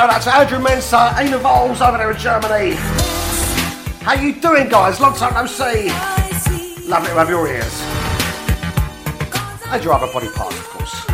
[0.00, 2.74] Shout out to Andrew Mensah, Aina Vols over there in Germany.
[4.00, 4.98] How you doing, guys?
[4.98, 5.90] Long time no see.
[6.88, 7.82] Lovely to have your ears.
[9.66, 11.09] And your other body parts, of course.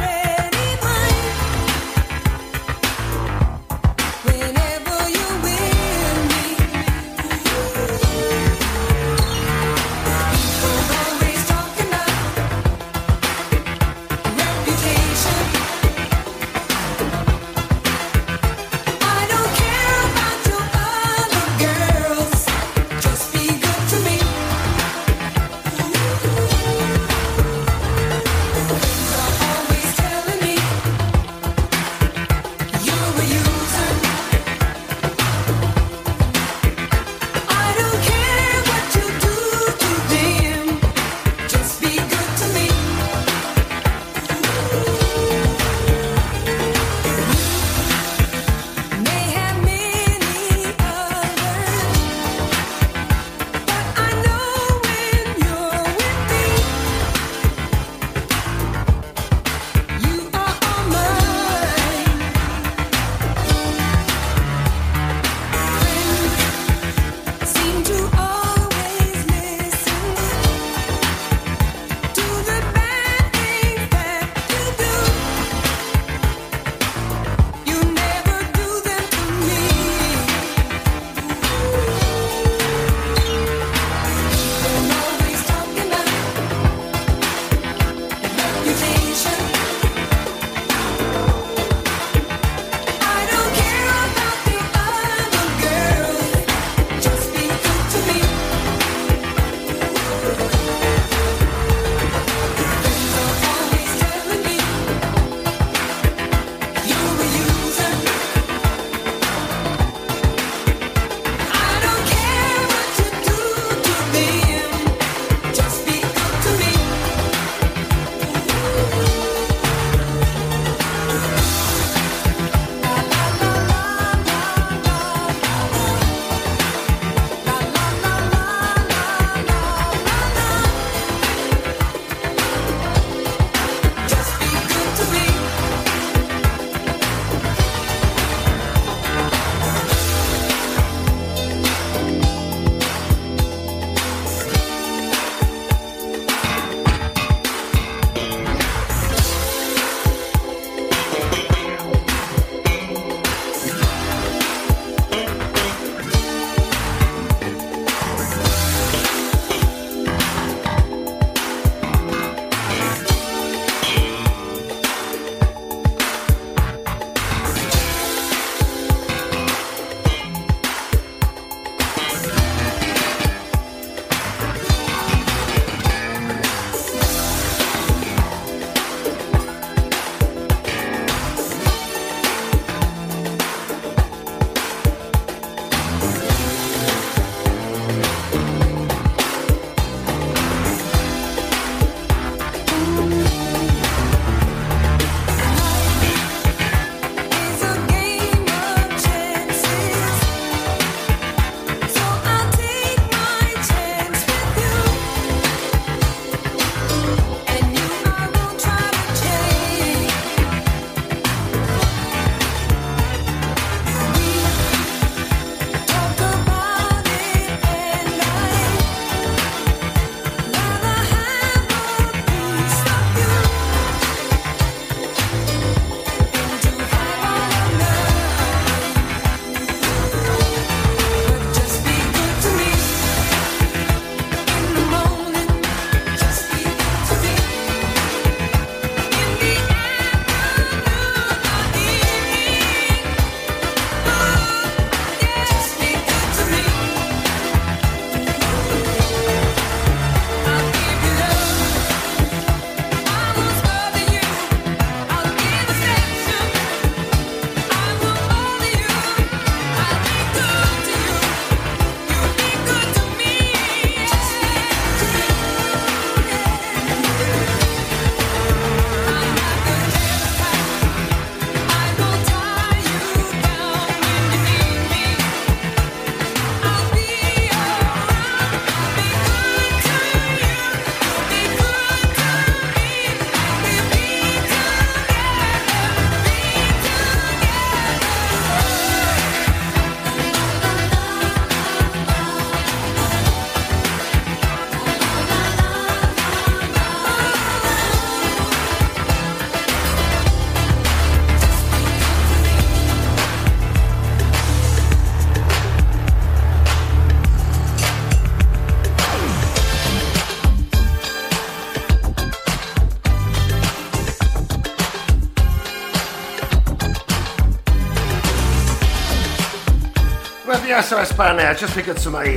[321.17, 322.37] Band now, just be good to me.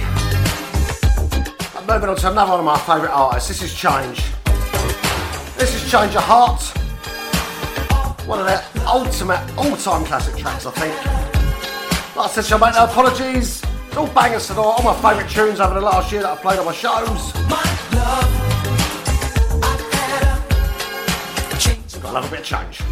[1.75, 3.49] I'm moving on to another one of my favourite artists.
[3.49, 4.23] This is Change.
[5.57, 6.61] This is Change Your Heart.
[8.25, 10.95] One of their ultimate all-time classic tracks, I think.
[12.15, 13.61] Like I said, shall make no apologies.
[13.87, 14.61] It's all bangers tonight.
[14.61, 17.33] All my favourite tunes over the last year that I've played on my shows.
[17.35, 17.69] I
[22.01, 22.88] Got a little bit of change.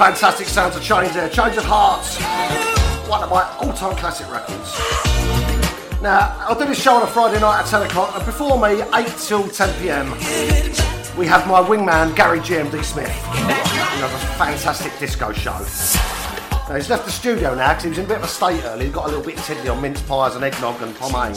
[0.00, 1.28] Fantastic sounds of Change there.
[1.28, 2.16] Change of Hearts.
[3.06, 4.72] One of my all-time classic records.
[6.00, 8.80] Now, I'll do this show on a Friday night at 10 o'clock, and before me,
[8.94, 10.10] 8 till 10 pm,
[11.18, 13.08] we have my wingman, Gary GMD Smith.
[13.08, 15.58] We have a fantastic disco show.
[16.70, 18.64] Now, he's left the studio now because he was in a bit of a state
[18.64, 18.86] earlier.
[18.86, 21.36] He got a little bit tiddly on mince pies and eggnog and pomade.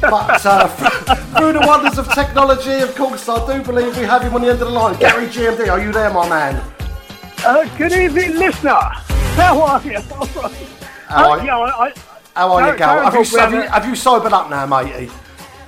[0.00, 0.68] but uh,
[1.36, 4.48] through the wonders of technology, of course, I do believe we have him on the
[4.48, 4.98] end of the line.
[4.98, 6.77] Gary GMD, are you there, my man?
[7.44, 8.72] Uh, good evening, listener.
[9.36, 10.00] How are you?
[11.08, 11.46] How are Uh, you?
[11.46, 11.92] yeah, I, I,
[12.34, 13.04] How are you, Gal?
[13.10, 15.10] Have you, have, you, have you sobered up now, matey?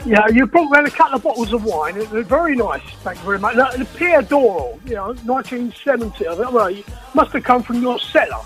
[0.04, 1.96] Yeah, you brought round a couple of bottles of wine.
[1.96, 2.82] It was very nice.
[3.02, 3.54] Thank you very much.
[3.54, 6.26] The, the Piat d'Or, you know, 1970.
[6.26, 6.84] I think, well, it
[7.14, 8.42] must have come from your cellar.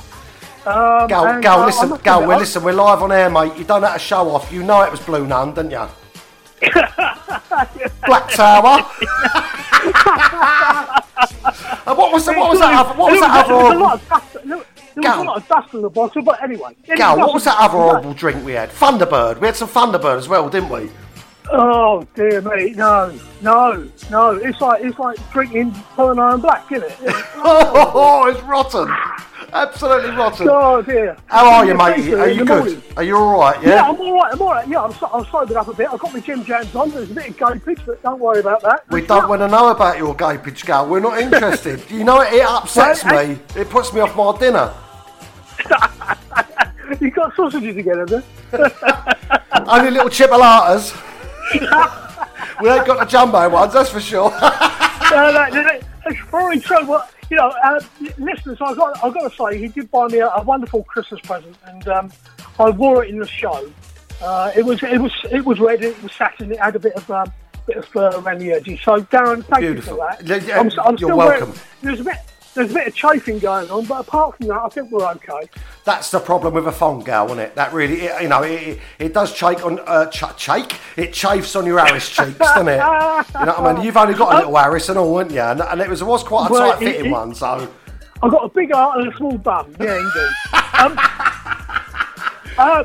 [0.66, 3.56] Um, Gal, and, Gal, uh, listen, Gal, we're, listen, we're live on air, mate.
[3.56, 4.52] You don't have to show off.
[4.52, 5.86] You know it was Blue Nun, didn't you?
[8.06, 8.74] Black Tower.
[11.86, 13.78] and what was, the, what was that other, what was that There was a other
[13.78, 14.32] lot horrible, of dust.
[14.44, 14.64] There was
[15.04, 16.74] a lot of dust in the bottle, but anyway.
[16.96, 18.70] Gal, what was that other horrible drink we had?
[18.70, 19.40] Thunderbird.
[19.40, 20.90] We had some Thunderbird as well, didn't we?
[21.50, 23.12] Oh dear me, no,
[23.42, 24.30] no, no.
[24.30, 26.98] It's like it's like drinking Pearl Iron Black, isn't it?
[27.46, 28.88] Oh, oh, it's rotten.
[29.52, 30.48] Absolutely rotten.
[30.50, 31.16] Oh dear.
[31.26, 32.12] How are you, mate?
[32.14, 32.48] Are you good?
[32.48, 32.82] morning.
[32.96, 33.62] Are you all right?
[33.62, 33.82] Yeah, Yeah.
[33.90, 34.32] I'm all right.
[34.32, 34.66] I'm all right.
[34.66, 35.88] Yeah, I'm, so, I'm sobered up a bit.
[35.92, 36.90] I've got my Jim Jams on.
[36.90, 38.90] There's a bit of gapage, but don't worry about that.
[38.90, 40.88] We don't want to know about your gapage, Gal.
[40.88, 41.82] We're not interested.
[41.90, 43.38] you know, it upsets Well, me.
[43.54, 44.72] It puts me off my dinner.
[47.00, 48.22] you got sausages again, have you?
[49.68, 51.00] Only little chipolatas.
[51.60, 54.31] We ain't got the jumbo ones, that's for sure.
[55.10, 56.86] no, no, no, it's very true.
[56.86, 57.81] Well, you know, uh,
[58.18, 61.20] listeners, I've got, I've got to say, he did buy me a, a wonderful Christmas
[61.20, 62.12] present, and um,
[62.59, 63.70] I wore it in the show.
[64.22, 65.82] Uh, it was, it was, it was red.
[65.82, 66.52] It was satin.
[66.52, 67.32] It had a bit of, um,
[67.66, 68.81] bit of fur around the edges.
[68.82, 69.97] So, Darren, thank Beautiful.
[69.97, 70.56] you for that.
[70.56, 71.48] I'm, I'm you're still welcome.
[71.51, 72.16] Wearing, there's a bit,
[72.55, 75.48] there's a bit of chafing going on, but apart from that, I think we're okay.
[75.85, 77.55] That's the problem with a phone gal, isn't it?
[77.56, 80.78] That really, it, you know, it, it, it does chafe on, uh, ch- shake.
[80.97, 82.76] It chafes on your Harris cheeks, doesn't it?
[82.76, 83.24] You know
[83.55, 83.85] what I mean?
[83.85, 85.40] You've only got a little Harris and all, haven't you?
[85.40, 87.70] And, and it was it was quite a Well, tight fitting one, so.
[88.22, 89.74] I've got a big heart and a small bum.
[89.81, 90.32] Yeah, indeed.
[90.78, 90.98] um,
[92.59, 92.85] uh,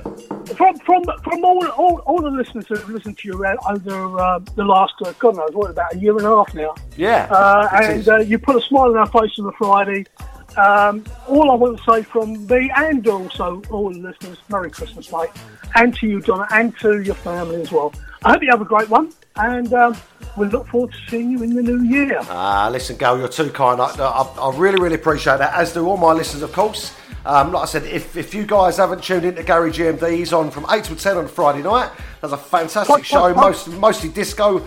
[0.55, 4.39] from from from all, all all the listeners who've listened to you uh, over uh,
[4.55, 6.75] the last uh, God knows what about a year and a half now.
[6.97, 7.27] Yeah.
[7.29, 10.05] Uh, and uh, you put a smile on our face on a Friday.
[10.57, 15.11] Um, all I want to say from me and also all the listeners, Merry Christmas,
[15.11, 15.29] mate,
[15.75, 17.93] and to you, Donna, and to your family as well.
[18.25, 19.95] I hope you have a great one, and um,
[20.37, 22.19] we look forward to seeing you in the new year.
[22.29, 23.81] Ah, listen, Gal, you're too kind.
[23.81, 26.93] I, I, I really, really appreciate that, as do all my listeners, of course.
[27.25, 30.49] Um, like I said, if, if you guys haven't tuned into Gary GMD, he's on
[30.51, 31.91] from 8 till 10 on Friday night.
[32.21, 34.65] Does a fantastic What- show, what- what- most, mostly disco.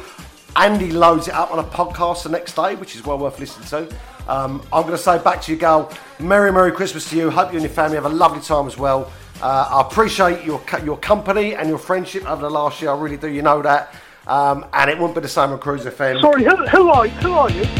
[0.54, 3.66] Andy loads it up on a podcast the next day, which is well worth listening
[3.68, 3.96] to.
[4.28, 5.90] Um, I'm going to say back to you, Gal,
[6.20, 7.30] Merry, Merry Christmas to you.
[7.30, 9.10] Hope you and your family have a lovely time as well.
[9.40, 12.90] Uh, I appreciate your your company and your friendship over the last year.
[12.92, 13.28] I really do.
[13.28, 13.94] You know that.
[14.32, 16.20] Um, and it wouldn't be the same on Cruise FM.
[16.22, 17.12] Sorry, who, who are you?
[17.16, 17.64] Who are you?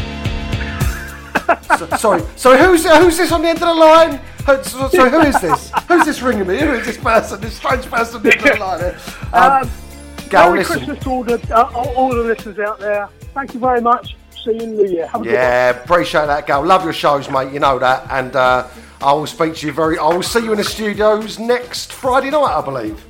[1.77, 2.23] So- sorry.
[2.35, 4.21] So who's who's this on the end of the line?
[4.45, 5.71] Who, so, so who is this?
[5.89, 6.59] Who's this ringing me?
[6.59, 7.41] Who is this person?
[7.41, 8.95] This strange person on the end of the line.
[9.33, 9.71] Um, Um,
[10.29, 10.77] Gal, Merry listen.
[10.77, 13.09] Christmas to all the, uh, all, the listeners out there.
[13.33, 14.15] Thank you very much.
[14.31, 15.07] See you in the year.
[15.07, 16.63] Have a good Yeah, appreciate that, Gal.
[16.63, 17.51] Love your shows, mate.
[17.51, 18.67] You know that, and uh,
[19.01, 19.97] I will speak to you very.
[19.97, 23.03] I will see you in the studios next Friday night, I believe.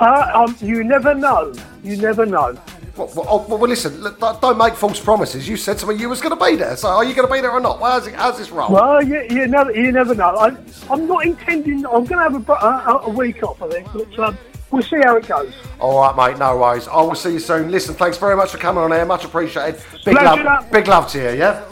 [0.00, 1.52] Uh, um, you never know.
[1.82, 2.56] You never know.
[2.96, 5.48] Well, well, oh, well, listen, look, don't don't make false promises.
[5.48, 7.32] You said to me you was going to be there, so are you going to
[7.32, 7.80] be there or not?
[7.80, 8.70] Well, how's, it, how's this roll?
[8.70, 10.36] Well, you, you never, you never know.
[10.36, 10.56] I,
[10.90, 11.86] I'm not intending.
[11.86, 14.36] I'm going to have a, a, a week off, I think, but um,
[14.72, 15.52] we'll see how it goes.
[15.78, 16.38] All right, mate.
[16.38, 16.88] No worries.
[16.88, 17.70] I will see you soon.
[17.70, 19.06] Listen, thanks very much for coming on air.
[19.06, 19.80] Much appreciated.
[20.04, 20.42] Big Pleasure.
[20.42, 21.38] love, big love to you.
[21.38, 21.64] Yeah.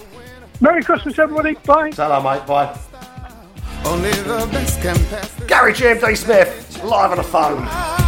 [0.61, 1.55] Merry Christmas, everybody.
[1.65, 1.91] Bye.
[1.95, 2.47] Hello, mate.
[2.47, 2.79] Bye.
[3.85, 8.06] Only the best can pass Gary GMD Smith, live on the phone.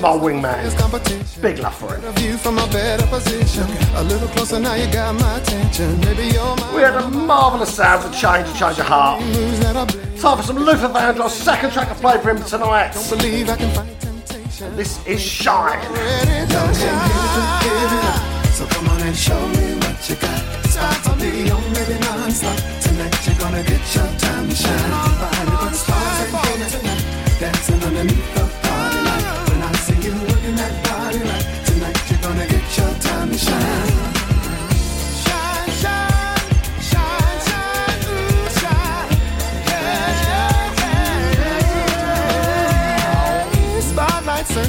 [0.00, 1.42] My wingman.
[1.42, 2.12] Big love for him.
[2.14, 3.64] view from a better position.
[3.96, 6.00] A little closer now, you got my attention.
[6.00, 9.20] Maybe you're my We had a marvellous sound of change, a change Your heart.
[9.22, 10.18] moves that I blame.
[10.18, 12.92] Time for some Luther Vandross, second track to play for him tonight.
[13.08, 14.74] Believe I can fight temptation.
[14.76, 15.78] This is Shine.
[15.92, 17.62] Ready to shine.
[17.62, 18.46] Give it up.
[18.58, 20.42] So come on and show me what you got.
[20.66, 22.56] Start to be on, baby, non-stop.
[22.82, 24.90] Tonight you're gonna get your time to shine.
[24.90, 27.04] Body but stars and tonight.
[27.38, 28.47] Dancing underneath the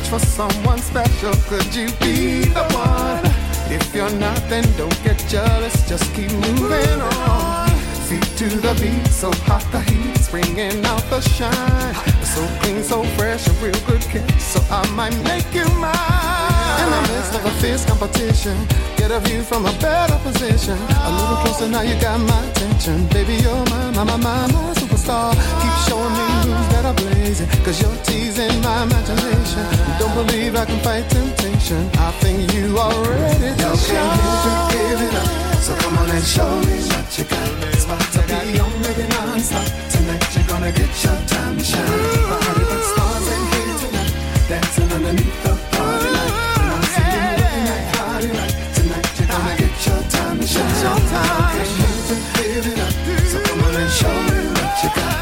[0.09, 1.33] for someone special.
[1.47, 3.23] Could you be the one?
[3.71, 5.87] If you're not, then don't get jealous.
[5.87, 7.68] Just keep moving on.
[8.09, 11.93] Feet to the beat, so hot the heat's bringing out the shine.
[12.25, 14.25] So clean, so fresh, a real good kiss.
[14.41, 16.81] So I might make you mine.
[16.81, 18.57] In the midst of a fierce competition,
[18.97, 20.73] get a view from a better position.
[21.05, 23.05] A little closer now, you got my attention.
[23.13, 25.29] Baby, you're my, my, my, my, my superstar.
[25.61, 29.65] Keep showing me moves that are blazing, cause you're teasing my imagination.
[29.99, 31.87] Don't believe I can fight temptation.
[31.93, 34.71] I think you are ready to shine.
[34.73, 35.48] Give it up.
[35.61, 37.49] So come on and show me what you got.
[37.73, 39.65] It's about to be on, baby, non-stop.
[39.91, 41.85] Tonight you're gonna get your time to shine.
[41.85, 44.13] Body but stars and here tonight.
[44.47, 46.33] Dancing underneath the party light.
[46.57, 48.55] When I see you looking that body right.
[48.75, 50.69] Tonight you're gonna get your time to shine.
[52.35, 52.93] Give it up.
[53.27, 55.18] So come on and show me what you got.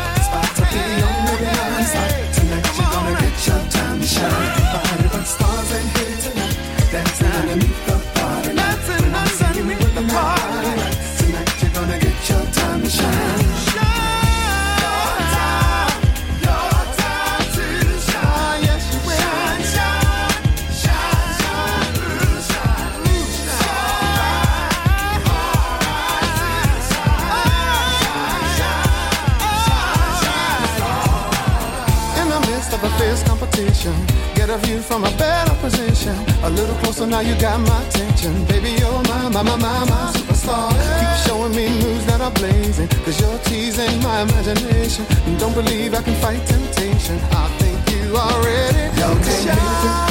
[34.78, 36.16] you from a better position.
[36.44, 38.45] A little closer now, you got my attention.
[38.45, 40.70] Baby, you're my, my, my, my, my superstar.
[40.99, 42.88] Keep showing me moves that are blazing.
[43.04, 45.06] Cause you're teasing my imagination.
[45.26, 47.18] And don't believe I can fight temptation.
[47.44, 48.84] I think you are ready.
[49.02, 49.44] You can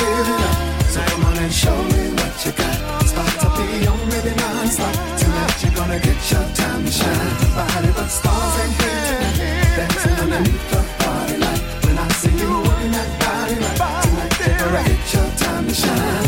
[0.00, 0.58] give it up.
[0.92, 2.76] So come on and show me what you got.
[3.10, 4.94] Spots to be on, maybe non-stop.
[5.20, 7.34] Tonight you're gonna get your time to shine.
[7.54, 9.76] Behind it, but stars ain't here tonight.
[9.78, 10.75] Dancing underneath
[15.82, 16.25] to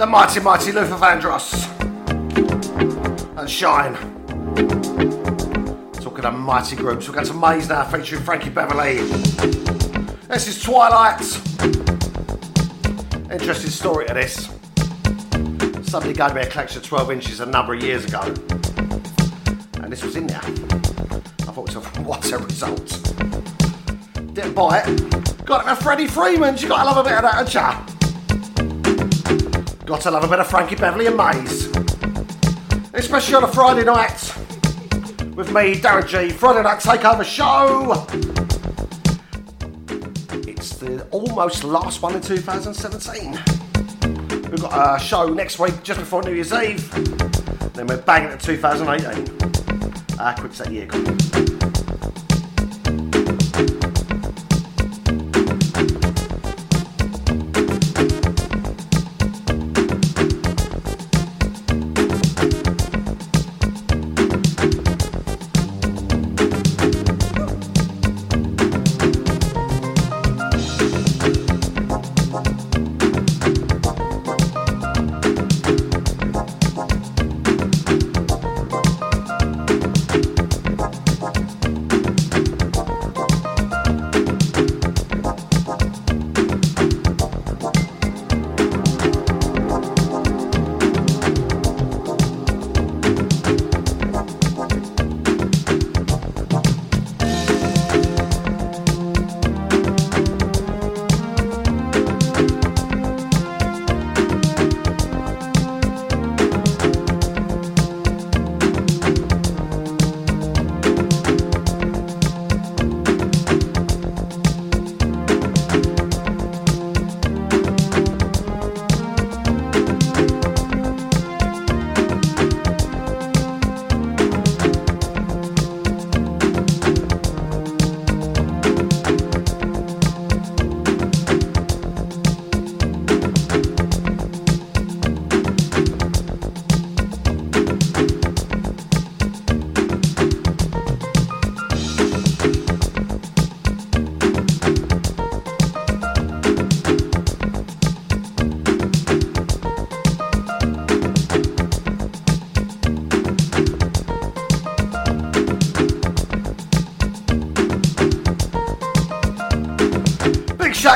[0.00, 1.68] The mighty, mighty Luther Vandross.
[3.36, 3.92] And Shine.
[5.92, 9.02] Talking of mighty groups, we're going to Maze now featuring Frankie Beverly.
[10.26, 11.20] This is Twilight.
[13.30, 14.48] Interesting story to this.
[15.86, 18.22] Somebody gave me a collection of 12 inches a number of years ago.
[19.82, 20.40] And this was in there.
[20.40, 22.86] I thought to what's a result?
[24.32, 25.44] Didn't buy it.
[25.44, 26.56] Got it for Freddie Freeman.
[26.56, 27.99] You gotta love a bit of that, ya?
[29.90, 31.66] Got to love a bit of Frankie Beverly and Maze.
[32.94, 34.22] Especially on a Friday night.
[35.34, 36.30] With me, Darren G.
[36.30, 38.06] Friday night takeover show.
[40.48, 43.32] It's the almost last one in 2017.
[44.48, 46.88] We've got a show next week just before New Year's Eve.
[47.74, 49.26] Then we're banging at 2018.
[50.16, 50.86] How ah, quick's that year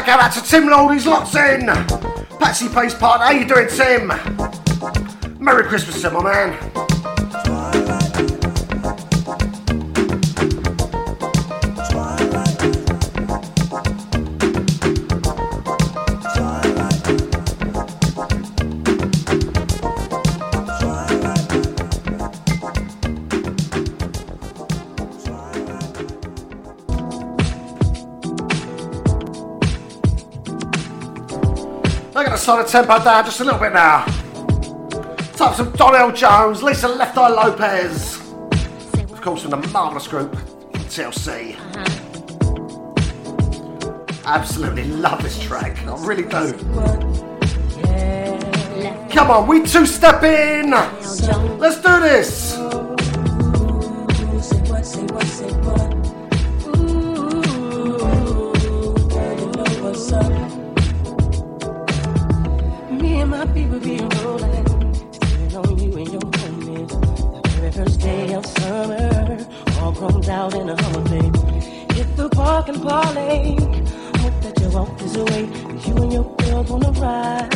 [0.05, 1.67] shout out to Tim Lord, he's locked in.
[2.39, 4.09] Patsy Pace Part, how you doing, Tim?
[5.43, 6.74] Merry Christmas, Tim, my man.
[32.45, 34.05] The tempo down just a little bit now.
[35.33, 38.21] Type some Donell Jones, Lisa Left Eye Lopes.
[39.11, 40.37] Of course, from the marvellous group
[40.73, 41.57] TLC.
[41.59, 41.85] Uh-huh.
[44.27, 45.79] Absolutely love this track.
[45.87, 46.53] I really do.
[49.09, 50.71] Come on, we two step in.
[50.71, 52.34] Let's do this.
[68.35, 69.39] Of summer,
[69.81, 71.31] all grown out in a holiday.
[71.95, 73.55] Hit the park and parlay.
[74.23, 75.43] Hope that you walk this way.
[75.87, 77.51] You and your girl gonna ride.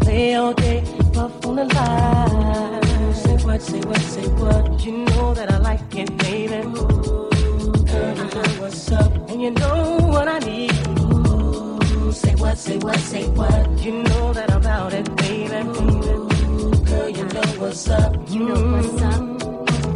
[0.00, 0.84] Play all day,
[1.14, 3.14] puff on the line.
[3.14, 4.84] Say what, say what, say what.
[4.84, 6.56] You know that I like it, baby.
[6.56, 9.30] Ooh, girl, you know what's up.
[9.30, 10.72] And you know what I need.
[10.98, 13.78] Ooh, say what, say what, say what.
[13.78, 15.56] You know that I'm about it, baby.
[15.56, 18.14] Ooh, girl, you know what's up.
[18.28, 19.37] You know what's up.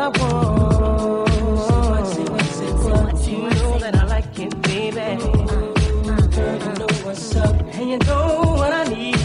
[0.00, 1.28] I want.
[3.26, 5.16] You know that I like it, baby.
[6.34, 9.18] Girl, you know what's up, and you know what I need.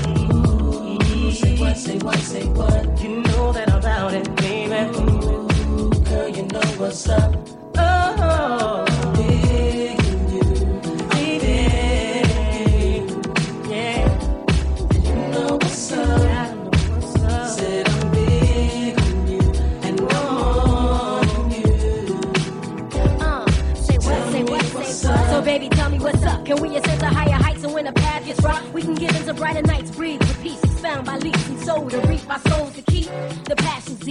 [1.33, 4.91] Say what, say what, say what, you know that about it, baby.
[6.09, 7.44] Girl, you know what's up.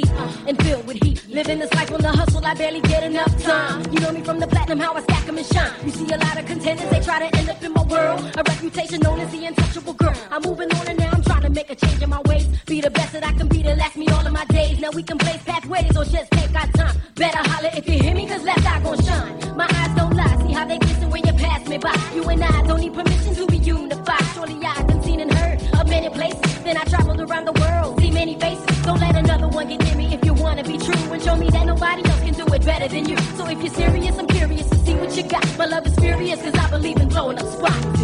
[0.02, 1.24] Uh, and filled with heat.
[1.28, 3.84] Living this life on the hustle, I barely get enough time.
[3.92, 5.72] You know me from the platinum, how I stack 'em and shine.
[5.84, 8.20] You see a lot of contenders, they try to end up in my world.
[8.36, 10.14] A reputation known as the untouchable girl.
[10.30, 12.46] I'm moving on and now I'm trying to make a change in my ways.
[12.66, 14.80] Be the best that I can be to last me all of my days.
[14.80, 16.96] Now we can blaze pathways or just take our time.
[17.14, 18.23] Better holler if you hear me,
[32.64, 33.16] better than you.
[33.36, 35.58] So if you're serious, I'm curious to see what you got.
[35.58, 38.03] My love is furious cause I believe in blowing up spots.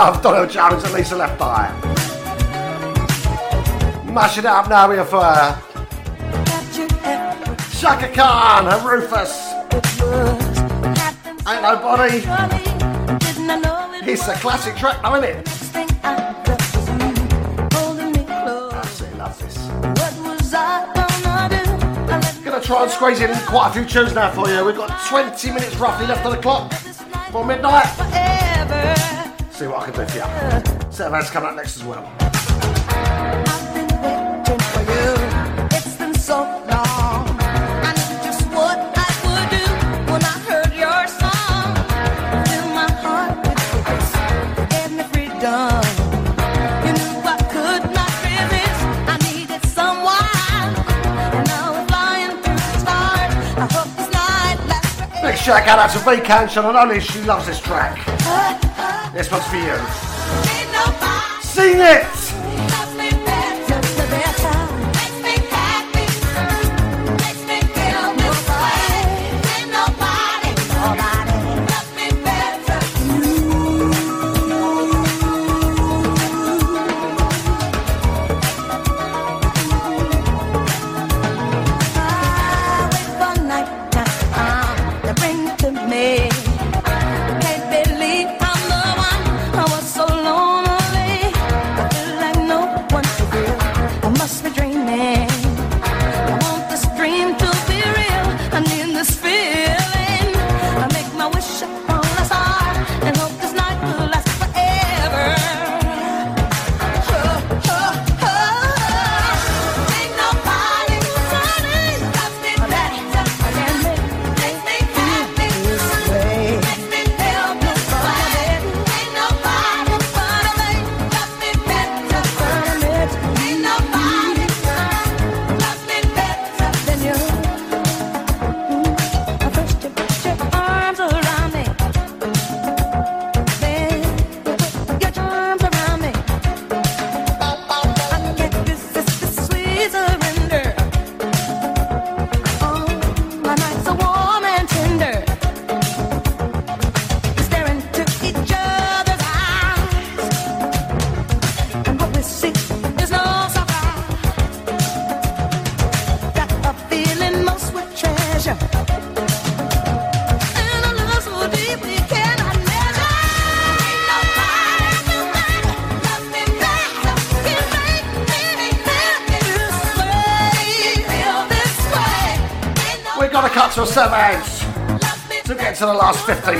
[0.00, 1.72] Love Donald Jones and Lisa Left Eye.
[4.04, 5.18] Mash it up now here for
[7.76, 9.54] Chaka Khan and Rufus.
[11.48, 12.22] Ain't nobody.
[14.08, 15.48] It's a classic track, though, isn't it?
[22.62, 24.62] Try and squeeze in quite a few tunes now for you.
[24.64, 26.72] We've got 20 minutes roughly left on the clock
[27.32, 28.07] for midnight.
[29.58, 30.92] See what I can do for you.
[30.92, 32.08] Set of ads coming up next as well.
[35.72, 37.26] It's been so long.
[37.82, 39.66] I knew just what I would do
[40.12, 41.74] when I heard your song.
[42.46, 44.14] Fill my heart with grace,
[44.70, 45.82] gave me freedom.
[46.86, 48.80] You knew I could not resist.
[49.10, 50.70] I needed someone,
[51.34, 53.34] and now we're flying through the stars.
[53.58, 56.64] I hope this night lasts Big shout out to V Cantion.
[56.64, 57.98] I know she loves this track.
[59.18, 59.76] This one's for you.
[61.42, 62.27] Sing it!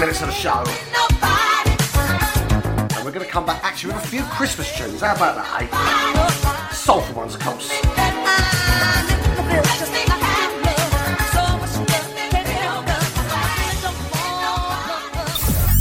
[0.09, 0.65] Last 15 the show.
[2.97, 5.01] And we're going to come back actually with a few Christmas tunes.
[5.01, 6.73] How about that, eh?
[6.73, 7.69] Soulful ones, of course.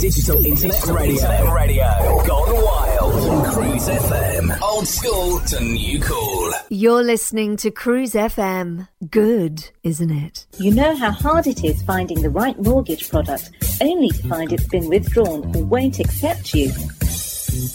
[0.00, 1.52] Digital Internet Radio.
[1.52, 1.84] Radio.
[2.26, 4.60] Gone wild on Cruise FM.
[4.62, 6.52] Old school to new cool.
[6.70, 8.88] You're listening to Cruise FM.
[9.10, 10.46] Good, isn't it?
[10.58, 13.50] You know how hard it is finding the right mortgage product
[13.80, 16.72] only to find it's been withdrawn or won't accept you?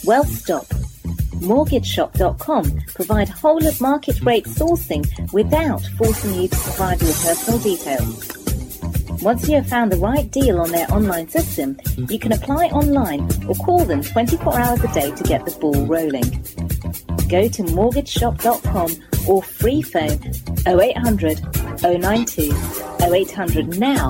[0.04, 0.66] Well, stop.
[1.44, 8.34] MortgageShop.com provide whole of market rate sourcing without forcing you to provide your personal details.
[9.22, 11.78] Once you have found the right deal on their online system,
[12.10, 15.86] you can apply online or call them 24 hours a day to get the ball
[15.86, 16.30] rolling.
[17.30, 18.92] Go to mortgageshop.com
[19.28, 20.20] or free phone
[20.68, 21.40] 0800
[21.82, 22.54] 092
[23.02, 24.10] 0800 now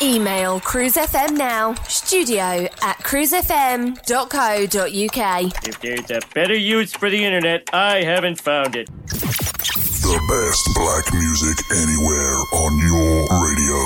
[0.00, 5.52] Email cruisefm now, studio at cruisefm.co.uk.
[5.66, 8.86] If there's a better use for the internet, I haven't found it.
[8.86, 13.78] The best black music anywhere on your radio.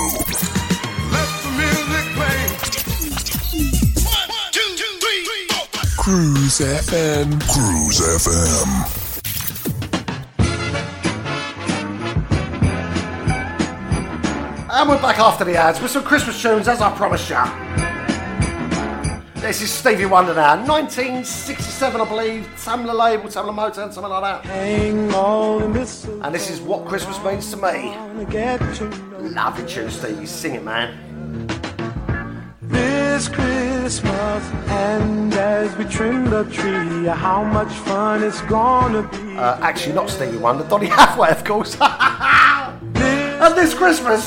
[1.09, 2.45] Let the music play.
[4.05, 5.65] One, one, two, two, three, four.
[5.97, 7.41] Cruise FM.
[7.49, 9.02] Cruise FM.
[14.83, 17.37] And we're back after the ads with some Christmas tunes, as I promised you.
[19.41, 22.45] This is Stevie Wonder now, 1967, I believe.
[22.57, 24.45] Tamla label, Tamla Motown, something like that.
[26.21, 27.95] And this is what Christmas means to me.
[29.29, 30.25] Lovely tune, Stevie.
[30.25, 31.47] Sing it, man.
[32.61, 39.37] This Christmas, and as we trim the tree, how much fun it's gonna be.
[39.37, 41.77] Uh, actually, not Stevie Wonder, Donny Hathaway, of course.
[43.43, 44.25] and this Christmas,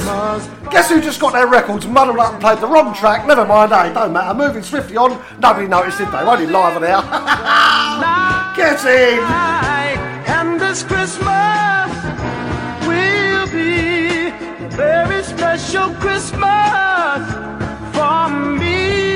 [0.70, 3.26] guess who just got their records muddled up and played the wrong track?
[3.26, 3.92] Never mind, eh?
[3.92, 4.34] Don't matter.
[4.34, 6.18] Moving swiftly on, nobody noticed, did they?
[6.18, 7.00] Only live on air.
[8.56, 9.20] Get in!
[10.28, 11.92] And this Christmas
[12.86, 17.22] will be a very special Christmas
[17.94, 19.15] for me.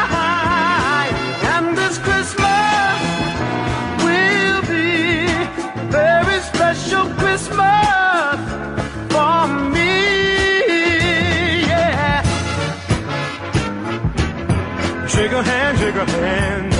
[7.41, 8.39] Christmas
[9.11, 9.93] for me.
[11.65, 12.21] Yeah.
[15.07, 16.70] Shake a hand, shake a hand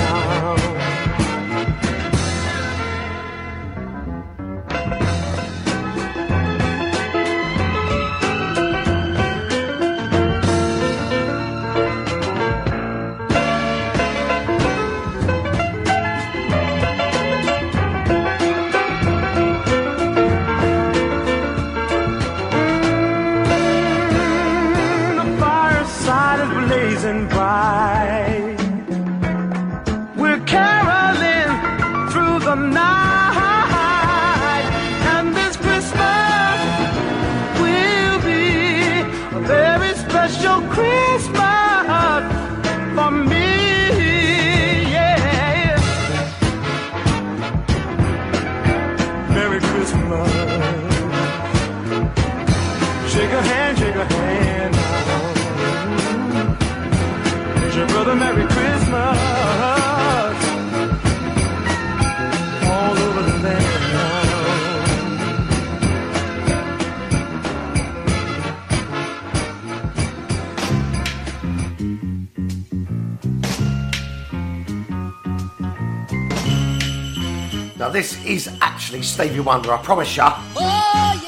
[77.82, 80.38] Now, this is actually Stevie Wonder, I promise ya.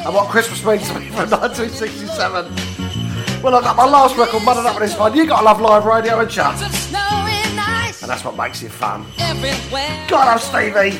[0.06, 2.54] And what Christmas means to me from 1967.
[3.42, 5.14] Well, I got my last record muddled up with this one.
[5.14, 6.52] You gotta love live radio, and ya?
[6.52, 9.04] And that's what makes it fun.
[9.18, 10.06] Everywhere.
[10.08, 10.98] God, I'm Stevie.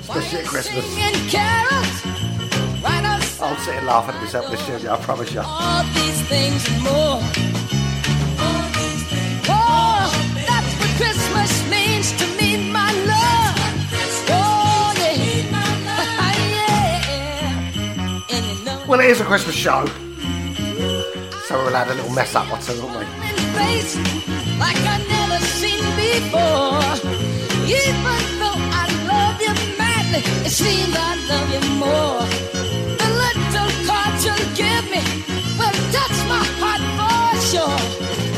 [0.00, 0.86] Especially at Christmas.
[3.42, 5.42] I'll sit and laugh at myself the studio, I promise you.
[19.10, 19.84] Is a Christmas show.
[21.46, 23.30] So we're allowed a little mess up or two, aren't we?
[24.62, 26.78] like I never seen before.
[27.66, 32.22] Even though I love you madly, it seems I love you more.
[33.00, 33.70] The little
[34.26, 35.02] you give me
[35.58, 37.82] will touch my heart for sure.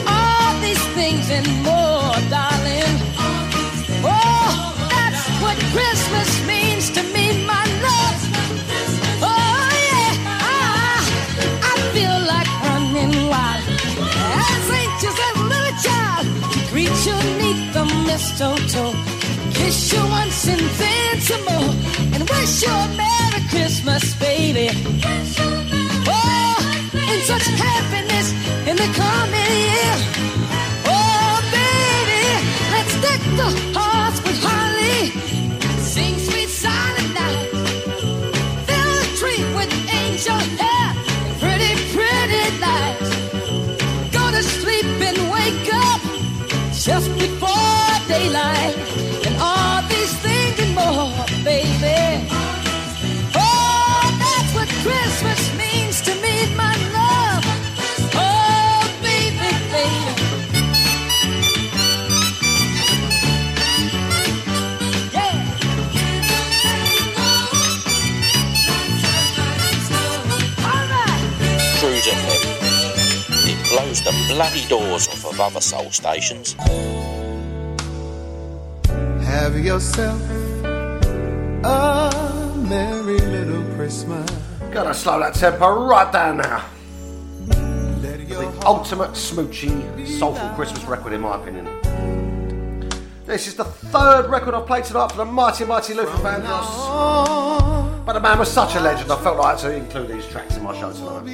[0.08, 2.96] All these things and more, darling.
[4.02, 6.61] Oh, that's what Christmas means
[18.12, 18.92] mistletoe,
[19.54, 21.72] kiss you once and then some more,
[22.14, 24.68] and wish you a Merry Christmas, baby.
[26.06, 26.58] Oh,
[27.12, 28.28] in such happiness
[28.68, 29.96] in the coming year.
[30.94, 32.24] Oh, baby,
[32.74, 35.08] let's deck the hearts with holly,
[35.80, 37.48] sing sweet silent night,
[38.68, 39.72] fill the tree with
[40.02, 40.88] angel hair,
[41.40, 43.10] pretty, pretty lights
[44.16, 46.00] go to sleep and wake up
[46.72, 47.91] just before
[48.22, 48.76] daylight.
[49.26, 52.28] And all these things and more, baby.
[53.34, 57.44] Oh, that's what Christmas means to me, my love.
[58.14, 60.22] Oh, baby, baby.
[71.78, 72.42] Cruise FM.
[73.44, 76.54] It blows the bloody doors off of other soul stations.
[79.32, 80.20] Have yourself
[81.64, 84.30] a merry little Christmas.
[84.70, 86.66] Gotta slow that tempo right down now.
[87.48, 91.64] The ultimate smoochy, soulful Christmas record, in my opinion.
[93.24, 98.04] This is the third record I've played tonight for the mighty, mighty Luther Vandross.
[98.04, 100.26] But the man was such a legend, I felt like I had to include these
[100.26, 101.24] tracks in my show tonight.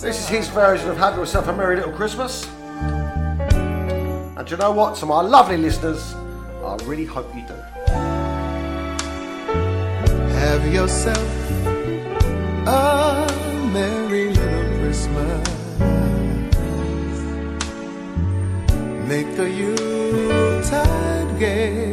[0.00, 2.48] This is his version of Have Yourself a Merry Little Christmas.
[4.36, 4.96] And you know what?
[4.96, 6.14] To my lovely listeners,
[6.64, 7.54] I really hope you do.
[10.42, 11.50] Have yourself
[12.66, 13.26] a
[13.72, 15.48] merry little Christmas.
[19.08, 21.92] Make the Yuletide gay.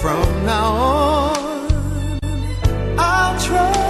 [0.00, 2.18] From now on,
[2.98, 3.81] our troubles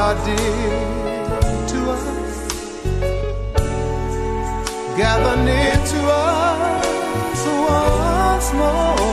[0.00, 2.04] are dear to us,
[4.96, 9.10] gather near to us once more.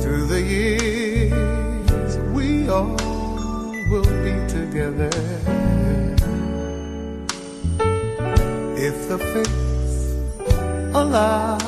[0.00, 2.96] Through the years, we all
[3.90, 5.12] will be together.
[8.88, 9.96] If the fates
[10.94, 11.67] allow.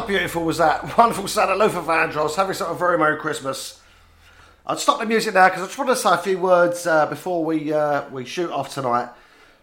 [0.00, 0.96] How beautiful was that?
[0.98, 2.36] Wonderful Santa Luther Vandross.
[2.36, 3.82] Have yourself a very Merry Christmas.
[4.66, 7.04] I'd stop the music now because I just want to say a few words uh,
[7.04, 9.10] before we uh, we shoot off tonight.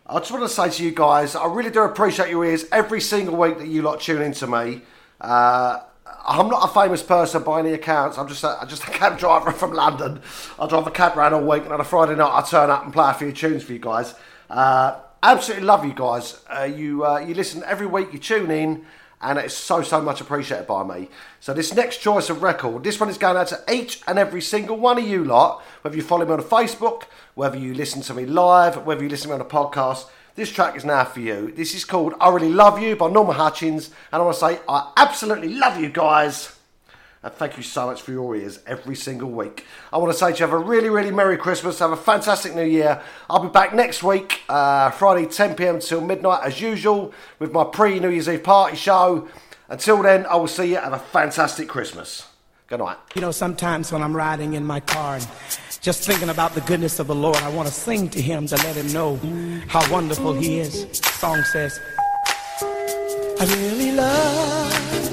[0.06, 3.02] I just want to say to you guys, I really do appreciate your ears every
[3.02, 4.84] single week that you lot tune in to me.
[5.20, 5.80] Uh,
[6.28, 8.20] I'm not a famous person by any accounts.
[8.20, 10.22] I'm just a, I'm just a cab driver from London.
[10.60, 12.84] I drive a cab around all week, and on a Friday night I turn up
[12.84, 14.14] and play a few tunes for you guys.
[14.52, 16.40] Uh, absolutely love you guys.
[16.48, 18.14] Uh, you uh, you listen every week.
[18.14, 18.86] You tune in,
[19.22, 21.10] and it's so so much appreciated by me.
[21.40, 24.42] So this next choice of record, this one is going out to each and every
[24.42, 25.64] single one of you lot.
[25.82, 27.04] Whether you follow me on Facebook,
[27.34, 30.08] whether you listen to me live, whether you listen to me on a podcast.
[30.36, 31.52] This track is now for you.
[31.52, 33.88] This is called I Really Love You by Norman Hutchins.
[34.12, 36.57] And I want to say, I absolutely love you guys.
[37.28, 39.66] And thank you so much for your ears every single week.
[39.92, 41.80] I want to say to you, have a really, really Merry Christmas.
[41.80, 43.02] Have a fantastic New Year.
[43.30, 47.66] I'll be back next week, uh, Friday, 10 pm till midnight, as usual, with my
[47.66, 49.28] pre New Year's Eve party show.
[49.68, 50.78] Until then, I will see you.
[50.78, 52.26] Have a fantastic Christmas.
[52.68, 52.96] Good night.
[53.14, 55.28] You know, sometimes when I'm riding in my car and
[55.82, 58.56] just thinking about the goodness of the Lord, I want to sing to Him to
[58.56, 59.18] let Him know
[59.68, 60.98] how wonderful He is.
[61.02, 61.78] The song says,
[62.62, 65.07] I really love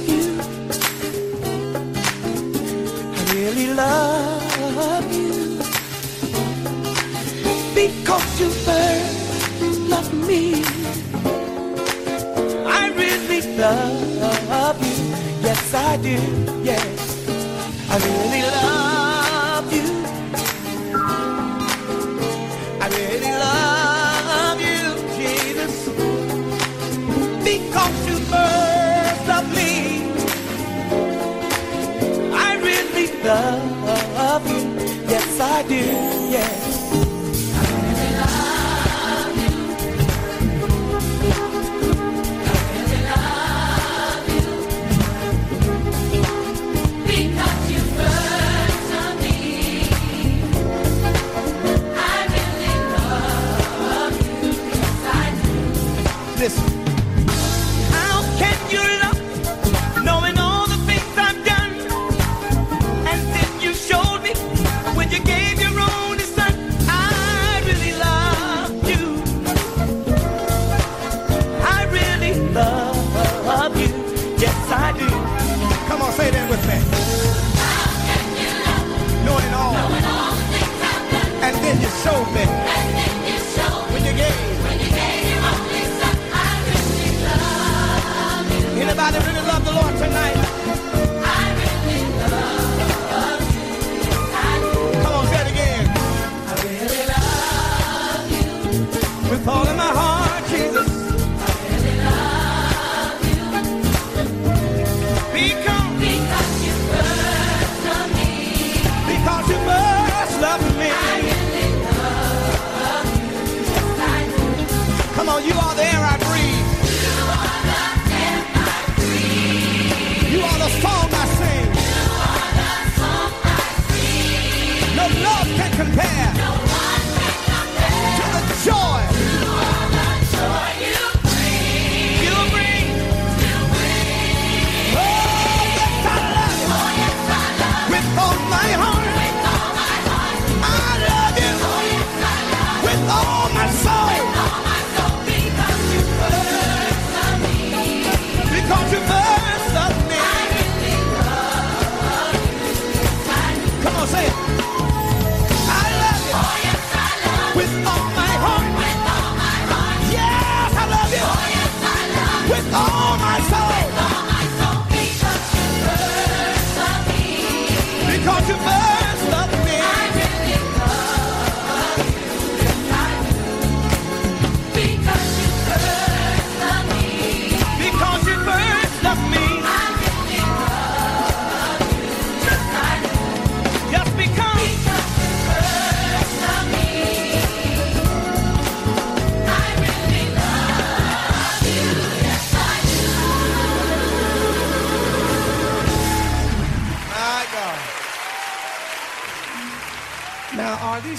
[3.55, 5.59] really love you.
[7.75, 10.63] Because you first loved me.
[12.67, 15.47] I really love you.
[15.47, 16.19] Yes, I do.
[16.65, 17.27] Yes.
[17.91, 18.74] I really love
[33.25, 34.85] love you.
[35.09, 35.75] Yes, I do.
[35.75, 36.64] Yes.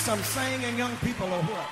[0.05, 1.64] Some singing young people or what?